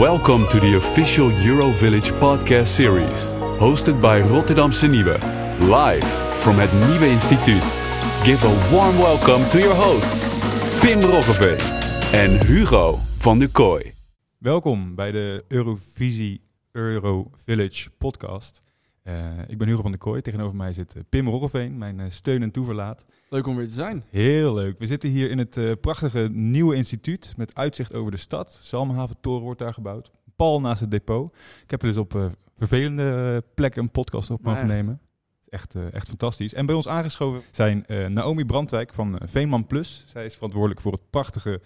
Welcome 0.00 0.48
to 0.48 0.58
the 0.58 0.76
official 0.76 1.30
Eurovillage 1.30 2.18
podcast 2.18 2.66
series, 2.66 3.30
hosted 3.58 4.00
by 4.00 4.20
Rotterdamse 4.20 4.86
Nieuwe, 4.86 5.18
live 5.60 6.06
from 6.36 6.54
het 6.58 6.72
Nieuwe 6.72 7.08
Instituut. 7.08 7.62
Give 8.24 8.46
a 8.46 8.70
warm 8.70 8.96
welcome 8.96 9.48
to 9.48 9.58
your 9.58 9.74
hosts, 9.74 10.34
Pim 10.80 11.00
Roggeveen 11.00 11.58
en 12.12 12.46
Hugo 12.46 12.98
van 13.18 13.38
de 13.38 13.48
Kooi. 13.48 13.92
Welkom 14.38 14.94
bij 14.94 15.10
de 15.10 15.44
Eurovisie 15.48 16.40
Euro 16.70 17.30
Village 17.34 17.90
podcast. 17.90 18.62
Uh, 19.04 19.14
ik 19.46 19.58
ben 19.58 19.68
Hugo 19.68 19.82
van 19.82 19.90
der 19.90 20.00
Kooi. 20.00 20.20
Tegenover 20.20 20.56
mij 20.56 20.72
zit 20.72 20.94
uh, 20.96 21.02
Pim 21.08 21.28
Roggeveen, 21.28 21.78
mijn 21.78 21.98
uh, 21.98 22.04
steun 22.08 22.42
en 22.42 22.50
toeverlaat. 22.50 23.04
Leuk 23.32 23.46
om 23.46 23.56
weer 23.56 23.66
te 23.66 23.72
zijn. 23.72 24.04
Heel 24.10 24.54
leuk. 24.54 24.78
We 24.78 24.86
zitten 24.86 25.10
hier 25.10 25.30
in 25.30 25.38
het 25.38 25.80
prachtige 25.80 26.28
nieuwe 26.32 26.74
instituut 26.74 27.34
met 27.36 27.54
uitzicht 27.54 27.94
over 27.94 28.10
de 28.10 28.16
stad. 28.16 28.58
Salmenhaventoren 28.62 29.42
wordt 29.42 29.58
daar 29.58 29.72
gebouwd. 29.72 30.10
Pal 30.36 30.60
naast 30.60 30.80
het 30.80 30.90
depot. 30.90 31.34
Ik 31.62 31.70
heb 31.70 31.82
er 31.82 31.88
dus 31.88 31.96
op 31.96 32.30
vervelende 32.56 33.44
plekken 33.54 33.82
een 33.82 33.90
podcast 33.90 34.30
op 34.30 34.42
mogen 34.42 34.66
nemen. 34.66 35.00
Echt, 35.48 35.74
echt 35.92 36.08
fantastisch. 36.08 36.54
En 36.54 36.66
bij 36.66 36.74
ons 36.74 36.88
aangeschoven 36.88 37.42
zijn 37.50 37.84
Naomi 38.08 38.44
Brandwijk 38.44 38.94
van 38.94 39.20
Veenman 39.24 39.66
Plus. 39.66 40.04
Zij 40.08 40.24
is 40.24 40.34
verantwoordelijk 40.34 40.80
voor 40.80 40.92
het 40.92 41.10
prachtige 41.10 41.60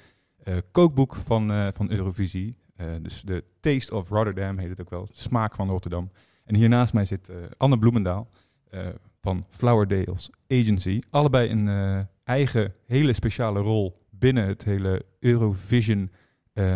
kookboek 0.71 1.15
van, 1.15 1.73
van 1.73 1.91
Eurovisie. 1.91 2.57
dus 3.03 3.23
de 3.23 3.45
Taste 3.61 3.95
of 3.95 4.09
Rotterdam 4.09 4.59
heet 4.59 4.71
het 4.71 4.81
ook 4.81 4.91
wel. 4.91 5.05
De 5.05 5.13
smaak 5.13 5.55
van 5.55 5.69
Rotterdam. 5.69 6.11
En 6.45 6.55
hier 6.55 6.69
naast 6.69 6.95
mij 6.95 7.05
zit 7.05 7.31
Anne 7.57 7.79
Bloemendaal 7.79 8.29
uh, 8.75 8.89
van 9.27 9.45
Flowerdales 9.51 10.31
Agency. 10.49 11.01
Allebei 11.11 11.51
een 11.51 11.67
uh, 11.67 12.01
eigen 12.25 12.75
hele 12.85 13.13
speciale 13.13 13.61
rol 13.61 13.97
binnen 14.11 14.47
het 14.47 14.65
hele 14.65 15.05
Eurovision 15.21 16.11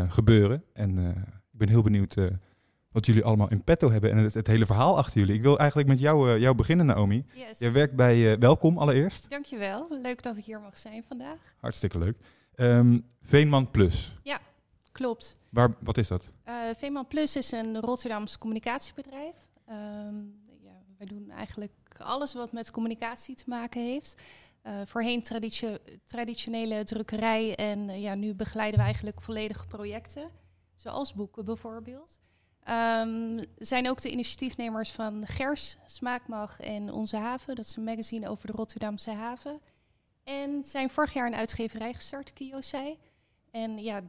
gebeuren. 0.08 0.64
En 0.72 0.98
ik 1.52 1.58
ben 1.58 1.68
heel 1.68 1.82
benieuwd 1.82 2.16
wat 2.92 3.06
jullie 3.06 3.24
allemaal 3.24 3.50
in 3.50 3.64
petto 3.64 3.90
hebben 3.90 4.10
en 4.10 4.16
het, 4.16 4.34
het, 4.34 4.46
hele 4.46 4.66
verhaal 4.66 4.96
achter 4.96 5.20
jullie. 5.20 5.34
Ik 5.34 5.42
wil 5.42 5.58
eigenlijk 5.58 5.88
met 5.88 6.00
jou, 6.00 6.38
jou 6.38 6.54
beginnen, 6.54 6.86
Naomi. 6.86 7.24
Yes. 7.34 7.58
Jij 7.58 7.72
werkt 7.72 7.96
bij 7.96 8.38
Welkom 8.38 8.78
allereerst. 8.78 9.30
Dankjewel. 9.30 9.86
Leuk 10.02 10.22
dat 10.22 10.36
ik 10.36 10.44
hier 10.44 10.60
mag 10.60 10.78
zijn 10.78 11.04
vandaag. 11.04 11.54
Hartstikke 11.60 11.98
leuk. 11.98 12.16
Um, 12.56 13.04
Veenman 13.22 13.70
Plus. 13.70 14.12
Ja, 14.22 14.40
klopt. 14.92 15.36
Waar, 15.50 15.74
wat 15.80 15.98
is 15.98 16.08
dat? 16.08 16.28
Veenman 16.76 17.06
Plus 17.06 17.36
is 17.36 17.52
een 17.52 17.80
Rotterdams 17.80 18.38
communicatiebedrijf. 18.38 19.34
Um, 19.68 20.34
ja, 20.62 20.82
wij 20.98 21.06
doen 21.06 21.30
eigenlijk 21.30 21.72
alles 21.98 22.32
wat 22.34 22.52
met 22.52 22.70
communicatie 22.70 23.34
te 23.34 23.44
maken 23.46 23.82
heeft. 23.82 24.20
Uh, 24.66 24.72
voorheen 24.84 25.22
traditio 25.22 25.76
traditionele 26.04 26.84
drukkerij 26.84 27.56
en 27.56 27.88
uh, 27.88 28.02
ja, 28.02 28.14
nu 28.14 28.34
begeleiden 28.34 28.78
we 28.78 28.84
eigenlijk 28.84 29.20
volledige 29.20 29.66
projecten, 29.66 30.30
zoals 30.76 31.14
boeken 31.14 31.44
bijvoorbeeld. 31.44 32.18
Um, 32.68 33.40
zijn 33.56 33.88
ook 33.88 34.00
de 34.00 34.10
initiatiefnemers 34.10 34.90
van 34.90 35.26
Gers, 35.26 35.76
Smaakmag 35.86 36.60
en 36.60 36.92
Onze 36.92 37.16
Haven. 37.16 37.54
Dat 37.54 37.64
is 37.64 37.76
een 37.76 37.84
magazine 37.84 38.28
over 38.28 38.46
de 38.46 38.52
Rotterdamse 38.52 39.10
haven. 39.10 39.60
En 40.24 40.64
zijn 40.64 40.90
vorig 40.90 41.12
jaar 41.12 41.26
een 41.26 41.34
uitgeverij 41.34 41.94
gestart, 41.94 42.32
Kiosai. 42.32 42.98
En 43.50 43.78
ja, 43.78 44.02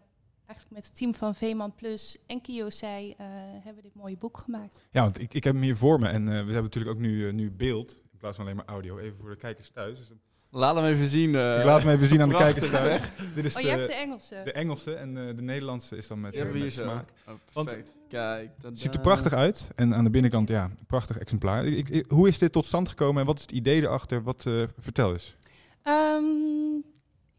eigenlijk 0.52 0.76
met 0.76 0.86
het 0.86 0.96
team 0.98 1.14
van 1.14 1.36
Veeman 1.36 1.76
Plus 1.76 2.18
en 2.28 2.42
Kiosai 2.42 3.08
uh, 3.08 3.16
hebben 3.54 3.76
we 3.76 3.82
dit 3.82 3.96
mooie 3.96 4.18
boek 4.18 4.38
gemaakt. 4.38 4.84
Ja, 4.92 5.02
want 5.02 5.20
ik, 5.20 5.34
ik 5.34 5.44
heb 5.44 5.54
hem 5.54 5.64
hier 5.64 5.78
voor 5.78 6.00
me 6.00 6.08
en 6.08 6.22
uh, 6.22 6.28
we 6.28 6.34
hebben 6.34 6.64
natuurlijk 6.64 6.96
ook 6.96 7.02
nu, 7.02 7.26
uh, 7.26 7.34
nu 7.34 7.52
beeld 7.52 8.02
in 8.12 8.18
plaats 8.18 8.36
van 8.36 8.46
alleen 8.46 8.58
maar 8.58 8.66
audio. 8.66 8.98
Even 8.98 9.18
voor 9.18 9.30
de 9.30 9.36
kijkers 9.36 9.70
thuis. 9.70 9.98
Dus 9.98 10.18
Laat 10.54 10.76
hem 10.76 10.86
even 10.86 11.08
zien. 11.08 11.30
ik 11.30 11.64
laat 11.64 11.84
hem 11.84 11.92
even 11.92 12.08
zien 12.08 12.22
aan 12.22 12.30
de 12.30 12.36
kijkers 12.36 12.70
thuis. 12.70 13.02
Dit 13.36 13.46
is 13.46 13.56
oh, 13.56 13.62
de, 13.62 13.68
je 13.68 13.74
hebt 13.74 13.88
de 13.88 13.94
Engelse. 13.94 14.42
De 14.44 14.52
Engelse 14.52 14.94
en 14.94 15.14
de 15.14 15.42
Nederlandse 15.42 15.98
is 15.98 16.08
dan 16.08 16.22
met, 16.22 16.36
ja, 16.36 16.46
met 16.46 16.74
smaak. 16.74 17.10
Oh, 17.28 17.34
perfect. 17.54 17.96
Kijk. 18.10 18.52
Het 18.62 18.80
ziet 18.80 18.94
er 18.94 19.00
prachtig 19.00 19.34
uit. 19.34 19.72
En 19.76 19.96
aan 19.96 20.04
de 20.04 20.10
binnenkant, 20.10 20.50
ja, 20.50 20.64
een 20.64 20.86
prachtig 20.88 21.18
exemplaar. 21.18 21.66
Ik, 21.66 21.90
ik, 21.90 22.06
hoe 22.12 22.28
is 22.28 22.38
dit 22.38 22.52
tot 22.52 22.66
stand 22.66 22.90
gekomen 22.90 23.22
en 23.22 23.28
wat 23.28 23.36
is 23.36 23.42
het 23.42 23.52
idee 23.52 23.82
erachter? 23.82 24.24
Wat, 24.24 24.44
vertel 24.78 25.12
eens. 25.12 25.36
Um, 25.84 26.61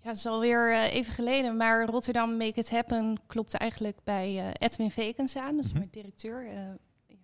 ja, 0.03 0.09
het 0.09 0.17
is 0.17 0.27
alweer 0.27 0.71
uh, 0.71 0.95
even 0.95 1.13
geleden, 1.13 1.57
maar 1.57 1.87
Rotterdam 1.87 2.37
Make 2.37 2.61
It 2.61 2.71
Happen 2.71 3.19
klopte 3.27 3.59
eigenlijk 3.59 3.99
bij 4.05 4.35
uh, 4.35 4.51
Edwin 4.53 4.91
Vekens 4.91 5.37
aan, 5.37 5.57
dat 5.57 5.65
is 5.65 5.73
mijn 5.73 5.89
directeur. 5.91 6.45
Uh, 6.45 6.53
ja, 7.07 7.17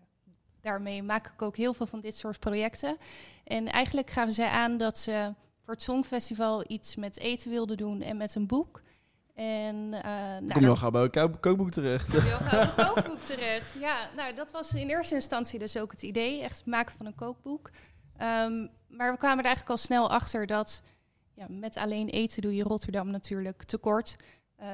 daarmee 0.60 1.02
maak 1.02 1.26
ik 1.26 1.42
ook 1.42 1.56
heel 1.56 1.74
veel 1.74 1.86
van 1.86 2.00
dit 2.00 2.16
soort 2.16 2.38
projecten. 2.38 2.96
En 3.44 3.66
eigenlijk 3.66 4.10
gaven 4.10 4.32
zij 4.32 4.48
aan 4.48 4.76
dat 4.76 4.98
ze 4.98 5.34
voor 5.64 5.74
het 5.74 5.82
Songfestival 5.82 6.64
iets 6.66 6.96
met 6.96 7.18
eten 7.18 7.50
wilden 7.50 7.76
doen 7.76 8.02
en 8.02 8.16
met 8.16 8.34
een 8.34 8.46
boek. 8.46 8.82
En, 9.34 9.88
nou, 9.88 10.52
Kom 10.52 10.62
je 10.62 10.68
al 10.68 10.76
gauw 10.76 10.90
bij 10.90 11.08
een 11.12 11.40
kookboek 11.40 11.70
terecht. 11.70 12.10
Kom 12.10 12.24
je 12.24 12.32
al 12.32 12.38
gauw 12.38 12.74
bij 12.74 12.84
een 12.84 12.94
kookboek 12.94 13.18
terecht. 13.18 13.76
Ja, 13.80 14.08
nou, 14.16 14.34
dat 14.34 14.52
was 14.52 14.74
in 14.74 14.88
eerste 14.88 15.14
instantie 15.14 15.58
dus 15.58 15.78
ook 15.78 15.90
het 15.90 16.02
idee, 16.02 16.42
echt 16.42 16.56
het 16.56 16.66
maken 16.66 16.94
van 16.96 17.06
een 17.06 17.14
kookboek. 17.14 17.70
Um, 18.22 18.70
maar 18.88 19.12
we 19.12 19.18
kwamen 19.18 19.38
er 19.38 19.44
eigenlijk 19.44 19.70
al 19.70 19.76
snel 19.76 20.10
achter 20.10 20.46
dat 20.46 20.82
ja, 21.38 21.46
met 21.48 21.76
alleen 21.76 22.08
eten 22.08 22.42
doe 22.42 22.54
je 22.54 22.62
Rotterdam 22.62 23.10
natuurlijk 23.10 23.62
tekort. 23.62 24.16
Uh, 24.60 24.66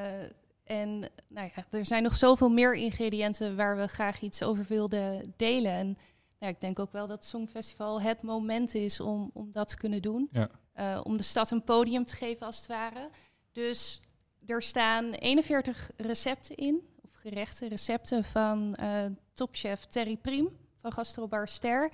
en 0.64 0.98
nou 1.28 1.50
ja, 1.54 1.64
er 1.70 1.86
zijn 1.86 2.02
nog 2.02 2.16
zoveel 2.16 2.48
meer 2.48 2.74
ingrediënten 2.74 3.56
waar 3.56 3.76
we 3.76 3.86
graag 3.86 4.20
iets 4.20 4.42
over 4.42 4.64
wilden 4.68 5.34
delen. 5.36 5.72
En 5.72 5.98
ja, 6.38 6.48
ik 6.48 6.60
denk 6.60 6.78
ook 6.78 6.92
wel 6.92 7.06
dat 7.06 7.16
het 7.16 7.26
Songfestival 7.26 8.00
het 8.00 8.22
moment 8.22 8.74
is 8.74 9.00
om, 9.00 9.30
om 9.34 9.50
dat 9.52 9.68
te 9.68 9.76
kunnen 9.76 10.02
doen. 10.02 10.28
Ja. 10.32 10.50
Uh, 10.76 11.00
om 11.02 11.16
de 11.16 11.22
stad 11.22 11.50
een 11.50 11.64
podium 11.64 12.04
te 12.04 12.14
geven 12.14 12.46
als 12.46 12.56
het 12.56 12.66
ware. 12.66 13.10
Dus 13.52 14.00
er 14.46 14.62
staan 14.62 15.12
41 15.12 15.90
recepten 15.96 16.56
in, 16.56 16.82
of 17.02 17.14
gerechten, 17.14 17.68
recepten 17.68 18.24
van 18.24 18.76
uh, 18.80 19.04
topchef 19.32 19.84
Terry 19.84 20.16
Priem 20.16 20.48
van 20.80 20.92
Gastrobar 20.92 21.48
Ster. 21.48 21.90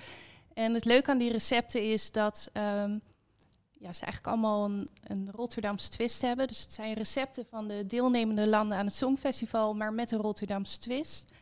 En 0.52 0.74
het 0.74 0.84
leuke 0.84 1.10
aan 1.10 1.18
die 1.18 1.30
recepten 1.30 1.90
is 1.90 2.12
dat 2.12 2.50
um, 2.52 3.02
ja, 3.80 3.92
ze 3.92 4.04
eigenlijk 4.04 4.26
allemaal 4.26 4.64
een, 4.64 4.88
een 5.02 5.30
Rotterdamse 5.30 5.88
twist 5.88 6.22
hebben. 6.22 6.48
Dus 6.48 6.62
het 6.62 6.72
zijn 6.72 6.94
recepten 6.94 7.46
van 7.50 7.68
de 7.68 7.86
deelnemende 7.86 8.48
landen 8.48 8.78
aan 8.78 8.86
het 8.86 8.94
Songfestival, 8.94 9.74
maar 9.74 9.92
met 9.92 10.10
een 10.10 10.20
Rotterdamse 10.20 10.78
twist. 10.78 11.32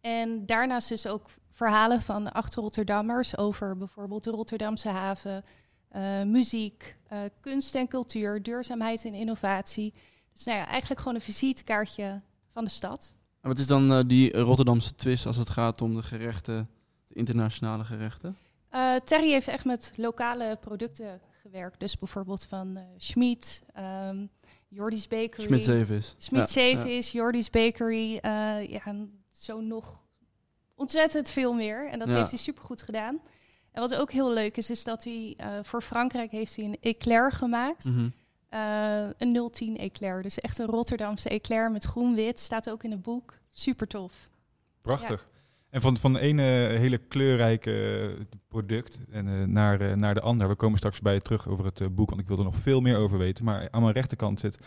En 0.00 0.46
daarnaast 0.46 0.88
dus 0.88 1.06
ook 1.06 1.30
verhalen 1.50 2.02
van 2.02 2.32
acht 2.32 2.54
Rotterdammers 2.54 3.36
over 3.36 3.76
bijvoorbeeld 3.76 4.24
de 4.24 4.30
Rotterdamse 4.30 4.88
haven, 4.88 5.44
uh, 5.96 6.22
muziek, 6.22 6.96
uh, 7.12 7.18
kunst 7.40 7.74
en 7.74 7.88
cultuur, 7.88 8.42
duurzaamheid 8.42 9.04
en 9.04 9.14
innovatie. 9.14 9.92
Dus 10.32 10.44
nou 10.44 10.58
ja, 10.58 10.66
eigenlijk 10.66 11.00
gewoon 11.00 11.14
een 11.14 11.24
visitekaartje 11.24 12.20
van 12.50 12.64
de 12.64 12.70
stad. 12.70 13.14
En 13.40 13.48
wat 13.48 13.58
is 13.58 13.66
dan 13.66 13.92
uh, 13.92 14.00
die 14.06 14.38
Rotterdamse 14.38 14.94
twist 14.94 15.26
als 15.26 15.36
het 15.36 15.48
gaat 15.48 15.80
om 15.80 15.94
de 15.94 16.02
gerechten, 16.02 16.70
de 17.06 17.14
internationale 17.14 17.84
gerechten? 17.84 18.36
Terry 19.04 19.30
heeft 19.30 19.48
echt 19.48 19.64
met 19.64 19.92
lokale 19.96 20.58
producten 20.60 21.20
gewerkt. 21.42 21.80
Dus 21.80 21.98
bijvoorbeeld 21.98 22.44
van 22.44 22.76
uh, 22.76 22.82
Schmid, 22.96 23.62
um, 23.78 24.30
Jordi's 24.68 25.08
Bakery. 25.08 25.42
Schmid 25.42 25.64
7 25.64 25.96
is. 25.96 26.14
Schmid 26.18 26.50
7 26.50 26.88
ja. 26.88 26.96
is, 26.96 27.12
Jordi's 27.12 27.50
Bakery. 27.50 28.12
Uh, 28.12 28.20
ja, 28.68 28.84
en 28.84 29.24
zo 29.30 29.60
nog 29.60 30.04
ontzettend 30.74 31.30
veel 31.30 31.52
meer. 31.52 31.88
En 31.90 31.98
dat 31.98 32.08
ja. 32.08 32.14
heeft 32.14 32.30
hij 32.30 32.38
supergoed 32.38 32.82
gedaan. 32.82 33.20
En 33.72 33.80
wat 33.80 33.94
ook 33.94 34.12
heel 34.12 34.32
leuk 34.32 34.56
is, 34.56 34.70
is 34.70 34.84
dat 34.84 35.04
hij 35.04 35.38
uh, 35.40 35.58
voor 35.62 35.82
Frankrijk 35.82 36.30
heeft 36.30 36.56
hij 36.56 36.64
een 36.64 36.78
eclair 36.80 37.32
gemaakt. 37.32 37.84
Mm 37.84 37.96
-hmm. 37.96 38.12
uh, 38.50 39.10
een 39.18 39.50
010 39.52 39.76
eclair. 39.78 40.22
Dus 40.22 40.40
echt 40.40 40.58
een 40.58 40.66
Rotterdamse 40.66 41.28
eclair 41.28 41.70
met 41.70 41.84
groen-wit. 41.84 42.40
Staat 42.40 42.70
ook 42.70 42.84
in 42.84 42.90
het 42.90 43.02
boek. 43.02 43.38
Super 43.52 43.86
tof. 43.86 44.28
Prachtig. 44.80 45.28
En 45.72 45.80
van, 45.80 45.96
van 45.96 46.12
de 46.12 46.20
ene 46.20 46.42
hele 46.78 46.98
kleurrijke 46.98 47.72
eh, 48.18 48.24
product 48.48 48.98
en, 49.10 49.26
uh, 49.26 49.44
naar, 49.44 49.82
uh, 49.82 49.94
naar 49.94 50.14
de 50.14 50.20
ander. 50.20 50.48
We 50.48 50.54
komen 50.54 50.78
straks 50.78 51.00
bij 51.00 51.14
je 51.14 51.20
terug 51.20 51.48
over 51.48 51.64
het 51.64 51.94
boek, 51.94 52.08
want 52.08 52.20
ik 52.20 52.28
wil 52.28 52.38
er 52.38 52.44
nog 52.44 52.56
veel 52.56 52.80
meer 52.80 52.96
over 52.96 53.18
weten. 53.18 53.44
Maar 53.44 53.68
aan 53.70 53.82
mijn 53.82 53.94
rechterkant 53.94 54.40
zit 54.40 54.58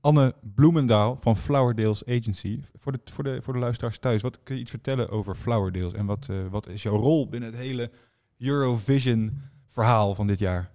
Anne 0.00 0.34
Bloemendaal 0.54 1.16
van 1.16 1.36
Flowerdales 1.36 2.06
Agency. 2.06 2.60
Voor 2.74 2.92
de, 2.92 2.98
voor, 3.04 3.24
de, 3.24 3.42
voor 3.42 3.52
de 3.52 3.58
luisteraars 3.58 3.98
thuis, 3.98 4.22
wat 4.22 4.42
kun 4.42 4.54
je 4.54 4.60
iets 4.60 4.70
vertellen 4.70 5.10
over 5.10 5.34
Flowerdales? 5.34 5.92
En 5.92 6.06
wat, 6.06 6.28
wat 6.50 6.68
is 6.68 6.82
jouw 6.82 6.96
rol 6.96 7.28
binnen 7.28 7.50
het 7.50 7.58
hele 7.58 7.90
Eurovision 8.38 9.40
verhaal 9.68 10.14
van 10.14 10.26
dit 10.26 10.38
jaar? 10.38 10.70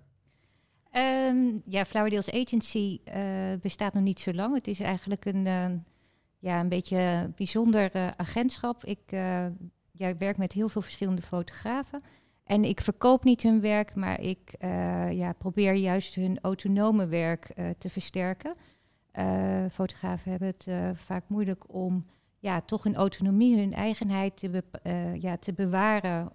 Um, 0.92 1.62
ja, 1.66 1.86
Flowerdales 1.86 2.32
Agency 2.32 3.00
bestaat 3.62 3.94
nog 3.94 4.04
niet 4.04 4.20
zo 4.20 4.34
lang. 4.34 4.56
Het 4.56 4.68
is 4.68 4.80
eigenlijk 4.80 5.26
een 5.26 5.84
ja, 6.40 6.60
een 6.60 6.70
beetje 6.70 7.32
bijzonder 7.36 7.96
uh, 7.96 8.08
agentschap. 8.08 8.86
Ik 8.86 9.00
uh, 9.10 9.46
werk 10.18 10.38
met 10.38 10.54
heel 10.54 10.70
veel 10.70 10.82
verschillende 10.82 11.22
fotografen. 11.22 12.04
En 12.44 12.64
ik 12.64 12.82
verkoop 12.82 13.24
niet 13.24 13.44
hun 13.44 13.62
werk, 13.62 13.96
maar 13.96 14.22
ik 14.22 14.56
uh, 14.60 15.12
ja, 15.12 15.34
probeer 15.34 15.74
juist 15.74 16.16
hun 16.16 16.40
autonome 16.42 17.08
werk 17.08 17.54
te 17.78 17.90
versterken. 17.90 18.56
fotografen 19.72 20.32
hebben 20.32 20.48
het 20.48 20.98
vaak 20.98 21.24
moeilijk 21.28 21.74
om 21.74 22.06
ja, 22.40 22.62
toch 22.62 22.84
hun 22.84 22.96
autonomie, 22.96 23.58
hun 23.58 23.74
eigenheid 23.74 24.38
te, 24.38 24.64
ja, 25.20 25.38
te 25.38 25.54
bewaren. 25.54 26.32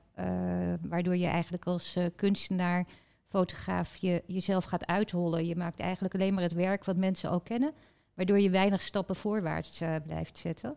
waardoor 0.81 1.17
je 1.17 1.27
eigenlijk 1.27 1.65
als 1.65 1.97
kunstenaar, 2.17 2.87
fotograaf 3.29 3.97
je, 3.97 4.23
jezelf 4.27 4.65
gaat 4.65 4.87
uithollen. 4.87 5.47
Je 5.47 5.57
maakt 5.57 5.81
eigenlijk 5.81 6.15
alleen 6.15 6.35
maar 6.35 6.43
het 6.43 6.53
werk 6.53 6.85
wat 6.85 6.97
mensen 6.97 7.31
al 7.31 7.41
kennen 7.41 7.73
waardoor 8.15 8.41
je 8.41 8.51
weinig 8.51 8.81
stappen 8.81 9.17
voorwaarts 9.17 9.83
uh, 9.83 9.95
blijft 10.07 10.39
zetten. 10.39 10.77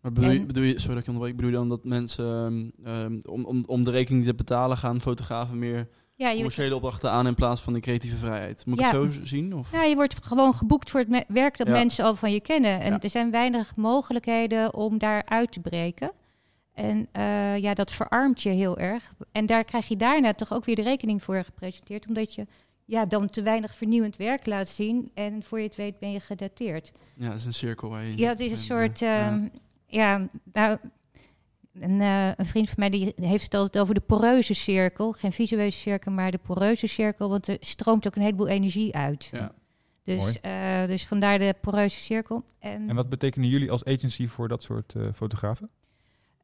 Maar 0.00 0.12
bedoel, 0.12 0.30
je, 0.30 0.46
bedoel 0.46 0.62
je, 0.62 0.78
sorry 0.78 0.94
dat 0.94 1.02
ik 1.02 1.08
onderbreek, 1.08 1.36
bedoel 1.36 1.50
je 1.50 1.56
dan 1.56 1.68
dat 1.68 1.84
mensen 1.84 2.72
ehm, 2.84 2.94
ehm, 2.94 3.18
om, 3.24 3.44
om, 3.44 3.64
om 3.66 3.84
de 3.84 3.90
rekening 3.90 4.24
te 4.24 4.34
betalen 4.34 4.76
gaan 4.76 5.00
fotografen 5.00 5.58
meer 5.58 5.88
Ja, 6.14 6.28
je, 6.28 6.34
commerciële 6.34 6.74
opdrachten 6.74 7.10
aan 7.10 7.26
in 7.26 7.34
plaats 7.34 7.60
van 7.60 7.72
de 7.72 7.80
creatieve 7.80 8.16
vrijheid? 8.16 8.66
Moet 8.66 8.80
ik 8.80 8.86
het 8.86 8.94
zo 8.94 9.08
zien? 9.22 9.54
Of? 9.54 9.72
ja, 9.72 9.82
je 9.82 9.94
wordt 9.94 10.26
gewoon 10.26 10.54
geboekt 10.54 10.90
voor 10.90 11.00
het 11.00 11.24
werk 11.28 11.56
dat 11.56 11.66
Ja. 11.66 11.72
mensen 11.72 12.04
al 12.04 12.14
van 12.14 12.32
je 12.32 12.40
kennen. 12.40 12.80
En 12.80 12.92
Ja. 12.92 13.00
er 13.00 13.10
zijn 13.10 13.30
weinig 13.30 13.76
mogelijkheden 13.76 14.74
om 14.74 14.98
daar 14.98 15.22
uit 15.24 15.52
te 15.52 15.60
breken. 15.60 16.10
En 16.74 17.08
eh, 17.12 17.58
ja, 17.58 17.74
dat 17.74 17.92
verarmt 17.92 18.42
je 18.42 18.48
heel 18.48 18.78
erg. 18.78 19.12
En 19.32 19.46
daar 19.46 19.64
krijg 19.64 19.88
je 19.88 19.96
daarna 19.96 20.34
toch 20.34 20.52
ook 20.52 20.64
weer 20.64 20.76
de 20.76 20.82
rekening 20.82 21.22
voor 21.22 21.44
gepresenteerd. 21.44 22.06
Omdat 22.08 22.34
je 22.34 22.46
ja, 22.86 23.06
dan 23.06 23.26
te 23.30 23.42
weinig 23.42 23.74
vernieuwend 23.74 24.16
werk 24.16 24.46
laat 24.46 24.68
zien. 24.68 25.10
En 25.14 25.42
voor 25.42 25.58
je 25.58 25.64
het 25.64 25.76
weet 25.76 25.98
ben 25.98 26.12
je 26.12 26.20
gedateerd. 26.20 26.92
Ja, 27.14 27.28
het 27.30 27.38
is 27.38 27.44
een 27.44 27.54
cirkel 27.54 27.88
waar 27.90 28.04
je 28.04 28.10
in 28.10 28.18
Ja, 28.18 28.28
het 28.28 28.40
is 28.40 28.50
een 28.50 28.56
En, 28.56 28.62
soort. 28.62 29.02
eh, 29.02 29.26
ehm, 29.26 29.48
ja, 29.86 30.28
nou. 30.52 30.78
Een, 31.80 32.00
eh, 32.00 32.28
een 32.36 32.46
vriend 32.46 32.66
van 32.68 32.74
mij 32.78 32.90
die 32.90 33.12
heeft 33.16 33.44
het 33.44 33.54
altijd 33.54 33.82
over 33.82 33.94
de 33.94 34.00
poreuze 34.00 34.54
cirkel. 34.54 35.12
Geen 35.12 35.32
visuele 35.32 35.70
cirkel, 35.70 36.12
maar 36.12 36.30
de 36.30 36.38
poreuze 36.38 36.86
cirkel. 36.86 37.28
Want 37.28 37.48
er 37.48 37.56
stroomt 37.60 38.06
ook 38.06 38.16
een 38.16 38.22
heleboel 38.22 38.48
energie 38.48 38.94
uit. 38.94 39.28
ja. 39.32 39.52
Dus, 40.04 40.16
Mooi. 40.18 40.36
eh, 40.42 40.86
dus 40.86 41.06
vandaar 41.06 41.38
de 41.38 41.54
poreuze 41.60 41.98
cirkel. 42.00 42.44
En, 42.58 42.88
En 42.88 42.94
wat 42.94 43.08
betekenen 43.08 43.48
jullie 43.48 43.70
als 43.70 43.84
agency 43.84 44.26
voor 44.26 44.48
dat 44.48 44.62
soort 44.62 44.94
eh, 44.94 45.02
fotografen? 45.14 45.68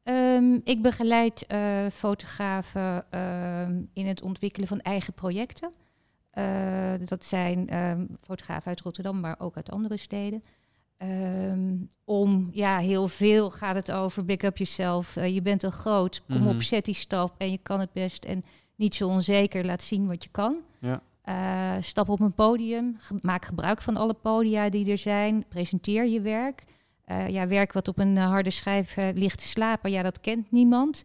ehm, 0.03 0.53
ik 0.63 0.81
begeleid 0.81 1.45
eh, 1.45 1.85
fotografen 1.93 3.05
ehm, 3.11 3.81
in 3.93 4.07
het 4.07 4.21
ontwikkelen 4.21 4.67
van 4.67 4.79
eigen 4.79 5.13
projecten. 5.13 5.71
Eh, 6.33 6.93
dat 7.05 7.25
zijn 7.25 7.69
ehm, 7.69 8.05
fotografen 8.21 8.67
uit 8.69 8.81
Rotterdam, 8.81 9.19
maar 9.19 9.35
ook 9.39 9.55
uit 9.55 9.71
andere 9.71 9.97
steden. 9.97 10.41
Ehm, 10.97 11.75
om, 12.03 12.49
ja, 12.51 12.77
heel 12.77 13.07
veel 13.07 13.49
gaat 13.49 13.75
het 13.75 13.91
over 13.91 14.25
big 14.25 14.41
up 14.41 14.57
jezelf. 14.57 15.15
Eh, 15.15 15.33
je 15.33 15.41
bent 15.41 15.63
al 15.63 15.69
groot, 15.71 16.21
kom 16.27 16.37
Mhm. 16.41 16.47
op, 16.47 16.61
zet 16.61 16.85
die 16.85 16.93
stap 16.93 17.35
en 17.37 17.51
je 17.51 17.57
kan 17.57 17.79
het 17.79 17.91
best. 17.93 18.25
En 18.25 18.43
niet 18.75 18.95
zo 18.95 19.07
onzeker, 19.07 19.65
laat 19.65 19.81
zien 19.81 20.07
wat 20.07 20.23
je 20.23 20.29
kan. 20.31 20.57
Ja. 20.79 21.01
Eh, 21.21 21.81
stap 21.81 22.09
op 22.09 22.19
een 22.19 22.33
podium, 22.33 22.95
ge- 22.99 23.17
maak 23.21 23.45
gebruik 23.45 23.81
van 23.81 23.97
alle 23.97 24.13
podia 24.13 24.69
die 24.69 24.91
er 24.91 24.97
zijn, 24.97 25.45
presenteer 25.49 26.07
je 26.07 26.21
werk. 26.21 26.63
Ja, 27.27 27.47
werk 27.47 27.73
wat 27.73 27.87
op 27.87 27.97
een 27.99 28.17
harde 28.17 28.49
schijf 28.49 28.95
ligt 29.13 29.37
te 29.37 29.45
slapen, 29.47 29.91
ja, 29.91 30.01
dat 30.01 30.19
kent 30.19 30.51
niemand. 30.51 31.03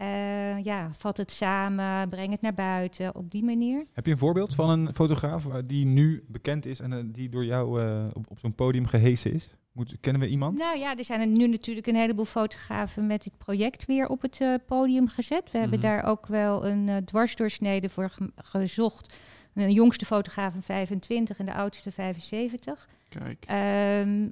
Eh, 0.00 0.64
ja, 0.64 0.88
vat 0.92 1.16
het 1.16 1.30
samen, 1.30 2.08
breng 2.08 2.30
het 2.30 2.40
naar 2.40 2.54
buiten, 2.54 3.14
op 3.14 3.30
die 3.30 3.44
manier. 3.44 3.84
Heb 3.92 4.06
je 4.06 4.12
een 4.12 4.18
voorbeeld 4.18 4.54
van 4.54 4.68
een 4.70 4.94
fotograaf 4.94 5.46
eh, 5.46 5.54
die 5.64 5.86
nu 5.86 6.24
bekend 6.28 6.66
is 6.66 6.80
en 6.80 6.92
eh, 6.92 6.98
die 7.06 7.28
door 7.28 7.44
jou 7.44 7.82
eh, 7.82 8.04
op, 8.12 8.24
op 8.30 8.38
zo'n 8.38 8.54
podium 8.54 8.86
gehesen 8.86 9.32
is? 9.32 9.50
Moet, 9.72 9.96
kennen 10.00 10.22
we 10.22 10.28
iemand? 10.28 10.58
Nou 10.58 10.78
ja, 10.78 10.96
er 10.96 11.04
zijn 11.04 11.20
er 11.20 11.26
nu 11.26 11.46
natuurlijk 11.46 11.86
een 11.86 11.94
heleboel 11.94 12.24
fotografen 12.24 13.06
met 13.06 13.22
dit 13.22 13.38
project 13.38 13.86
weer 13.86 14.06
op 14.08 14.22
het 14.22 14.40
podium 14.66 15.08
gezet. 15.08 15.50
We 15.50 15.58
hebben 15.58 15.78
Mhm. 15.78 15.88
daar 15.88 16.04
ook 16.04 16.26
wel 16.26 16.66
een 16.66 16.88
eh, 16.88 16.96
dwarsdoorsnede 16.96 17.88
voor 17.88 18.10
ge- 18.10 18.32
gezocht. 18.36 19.18
Een 19.54 19.72
jongste 19.72 20.04
fotograaf 20.04 20.52
van 20.52 20.62
25 20.62 21.38
en 21.38 21.46
de 21.46 21.54
oudste 21.54 21.90
75. 21.90 22.88
Kijk. 23.08 23.44
Ehm, 23.46 24.28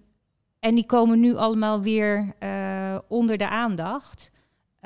en 0.59 0.75
die 0.75 0.87
komen 0.87 1.21
nu 1.21 1.35
allemaal 1.35 1.81
weer 1.83 2.33
eh, 2.39 2.99
onder 3.09 3.37
de 3.39 3.49
aandacht. 3.49 4.31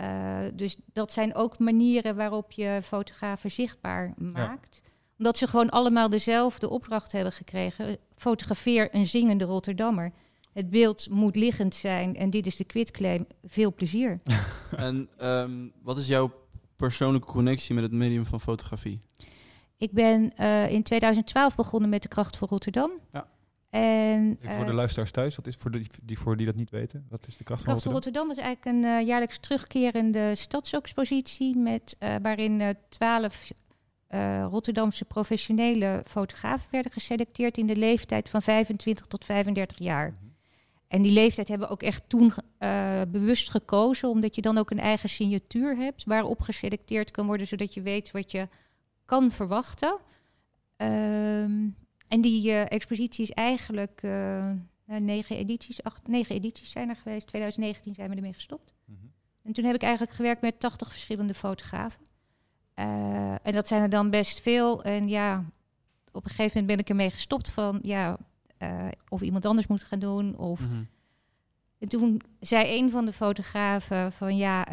Eh, 0.02 0.38
dus 0.54 0.76
dat 0.92 1.12
zijn 1.12 1.34
ook 1.34 1.58
manieren 1.58 2.16
waarop 2.16 2.52
je 2.52 2.80
fotografen 2.84 3.50
zichtbaar 3.50 4.14
maakt. 4.16 4.80
Omdat 5.18 5.38
ze 5.38 5.46
gewoon 5.46 5.70
allemaal 5.70 6.08
dezelfde 6.08 6.68
opdracht 6.68 7.12
hebben 7.12 7.32
gekregen. 7.32 7.96
Fotografeer 8.16 8.94
een 8.94 9.06
zingende 9.06 9.44
Rotterdammer. 9.44 10.12
Het 10.52 10.70
beeld 10.70 11.10
moet 11.10 11.36
liggend 11.36 11.74
zijn 11.74 12.16
en 12.16 12.30
dit 12.30 12.46
is 12.46 12.56
de 12.56 12.64
quitclaim. 12.64 13.26
Veel 13.44 13.74
plezier. 13.74 14.20
En 14.76 15.08
ehm, 15.16 15.68
wat 15.82 15.98
is 15.98 16.06
jouw 16.06 16.32
persoonlijke 16.76 17.26
connectie 17.26 17.74
met 17.74 17.84
het 17.84 17.92
medium 17.92 18.26
van 18.26 18.40
fotografie? 18.40 19.00
Ik 19.76 19.92
ben 19.92 20.32
eh, 20.36 20.70
in 20.70 20.82
2012 20.82 21.56
begonnen 21.56 21.90
met 21.90 22.02
de 22.02 22.08
Kracht 22.08 22.36
voor 22.36 22.48
Rotterdam. 22.48 22.90
Ja. 23.12 23.26
En, 23.72 24.38
voor 24.40 24.64
de 24.64 24.70
eh, 24.70 24.76
luisteraars 24.76 25.10
thuis, 25.10 25.36
wat 25.36 25.46
is 25.46 25.56
voor 25.56 25.70
die, 25.70 25.86
die, 26.02 26.18
voor 26.18 26.36
die 26.36 26.46
dat 26.46 26.54
niet 26.54 26.70
weten? 26.70 27.06
Wat 27.08 27.26
is 27.26 27.36
de 27.36 27.44
kracht 27.44 27.62
van 27.62 27.72
Rotterdam? 27.72 27.94
Rotterdam 27.94 28.28
was 28.28 28.36
eigenlijk 28.36 28.76
een 28.76 28.84
eh, 28.84 29.06
jaarlijks 29.06 29.38
terugkerende 29.38 30.34
stadsexpositie 30.34 31.56
met, 31.56 31.96
eh, 31.98 32.14
waarin 32.22 32.76
twaalf 32.88 33.52
Rotterdamse 34.50 35.04
professionele 35.04 36.04
fotografen 36.06 36.68
werden 36.70 36.92
geselecteerd 36.92 37.58
in 37.58 37.66
de 37.66 37.76
leeftijd 37.76 38.28
van 38.28 38.42
25 38.42 39.06
tot 39.06 39.24
35 39.24 39.78
jaar. 39.78 40.10
Mhm. 40.10 40.18
En 40.88 41.02
die 41.02 41.12
leeftijd 41.12 41.48
hebben 41.48 41.66
we 41.66 41.72
ook 41.72 41.82
echt 41.82 42.08
toen 42.08 42.32
bewust 43.08 43.50
gekozen, 43.50 44.08
omdat 44.08 44.34
je 44.34 44.42
dan 44.42 44.58
ook 44.58 44.70
een 44.70 44.80
eigen 44.80 45.08
signatuur 45.08 45.76
hebt 45.76 46.04
waarop 46.04 46.40
geselecteerd 46.40 47.10
kan 47.10 47.26
worden, 47.26 47.46
zodat 47.46 47.74
je 47.74 47.82
weet 47.82 48.10
wat 48.10 48.30
je 48.32 48.48
kan 49.04 49.30
verwachten. 49.30 49.98
Ehm, 50.76 51.68
en 52.12 52.20
die 52.20 52.50
eh, 52.50 52.64
expositie 52.68 53.22
is 53.22 53.30
eigenlijk 53.30 54.00
eh, 54.02 54.50
eh, 54.50 54.56
negen 54.86 55.36
edities, 55.36 55.82
acht, 55.82 56.06
negen 56.06 56.34
edities 56.34 56.70
zijn 56.70 56.88
er 56.88 56.96
geweest. 56.96 57.26
2019 57.26 57.94
zijn 57.94 58.10
we 58.10 58.16
ermee 58.16 58.32
gestopt. 58.32 58.72
Mhm. 58.84 58.98
En 59.42 59.52
toen 59.52 59.64
heb 59.64 59.74
ik 59.74 59.82
eigenlijk 59.82 60.12
gewerkt 60.12 60.42
met 60.42 60.60
80 60.60 60.90
verschillende 60.90 61.34
fotografen. 61.34 62.02
En 63.42 63.52
dat 63.52 63.68
zijn 63.68 63.82
er 63.82 63.88
dan 63.88 64.10
best 64.10 64.40
veel. 64.40 64.82
En 64.82 65.08
ja, 65.08 65.44
op 66.12 66.24
een 66.24 66.30
gegeven 66.30 66.60
moment 66.60 66.66
ben 66.66 66.78
ik 66.78 66.88
ermee 66.88 67.10
gestopt 67.10 67.50
van 67.50 67.78
ja, 67.82 68.18
of 69.08 69.20
iemand 69.20 69.44
anders 69.44 69.66
moet 69.66 69.82
gaan 69.82 69.98
doen. 69.98 70.36
Of... 70.36 70.60
Mhm. 70.60 70.82
En 71.78 71.88
toen 71.88 72.22
zei 72.40 72.78
een 72.78 72.90
van 72.90 73.04
de 73.04 73.12
fotografen 73.12 74.12
van 74.12 74.36
ja, 74.36 74.64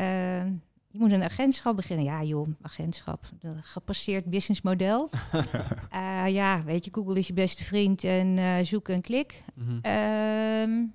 je 0.87 0.99
moet 0.99 1.11
een 1.11 1.23
agentschap 1.23 1.75
beginnen. 1.75 2.05
Ja 2.05 2.23
joh, 2.23 2.47
agentschap, 2.61 3.29
een 3.39 3.63
gepasseerd 3.63 4.25
businessmodel. 4.25 5.09
Eh 6.25 6.33
ja, 6.33 6.63
weet 6.63 6.85
je, 6.85 6.91
Google 6.93 7.17
is 7.17 7.27
je 7.27 7.33
beste 7.33 7.63
vriend 7.63 8.03
en 8.03 8.37
eh, 8.37 8.65
zoek 8.65 8.89
en 8.89 9.01
klik. 9.01 9.41
Mhm. 9.55 9.79
Ehm, 9.81 10.85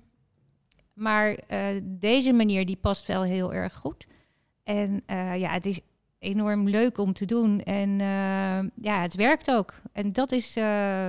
maar 0.93 1.33
eh, 1.33 1.67
deze 1.83 2.33
manier 2.33 2.65
die 2.65 2.77
past 2.77 3.07
wel 3.07 3.23
heel 3.23 3.53
erg 3.53 3.75
goed. 3.75 4.07
En 4.63 5.03
ja, 5.37 5.51
het 5.51 5.65
is 5.65 5.79
enorm 6.19 6.69
leuk 6.69 6.97
om 6.97 7.13
te 7.13 7.25
doen. 7.25 7.61
En 7.61 7.99
ja, 8.81 9.01
het 9.01 9.15
werkt 9.15 9.51
ook. 9.51 9.73
En 9.91 10.13
dat 10.13 10.31
is, 10.31 10.53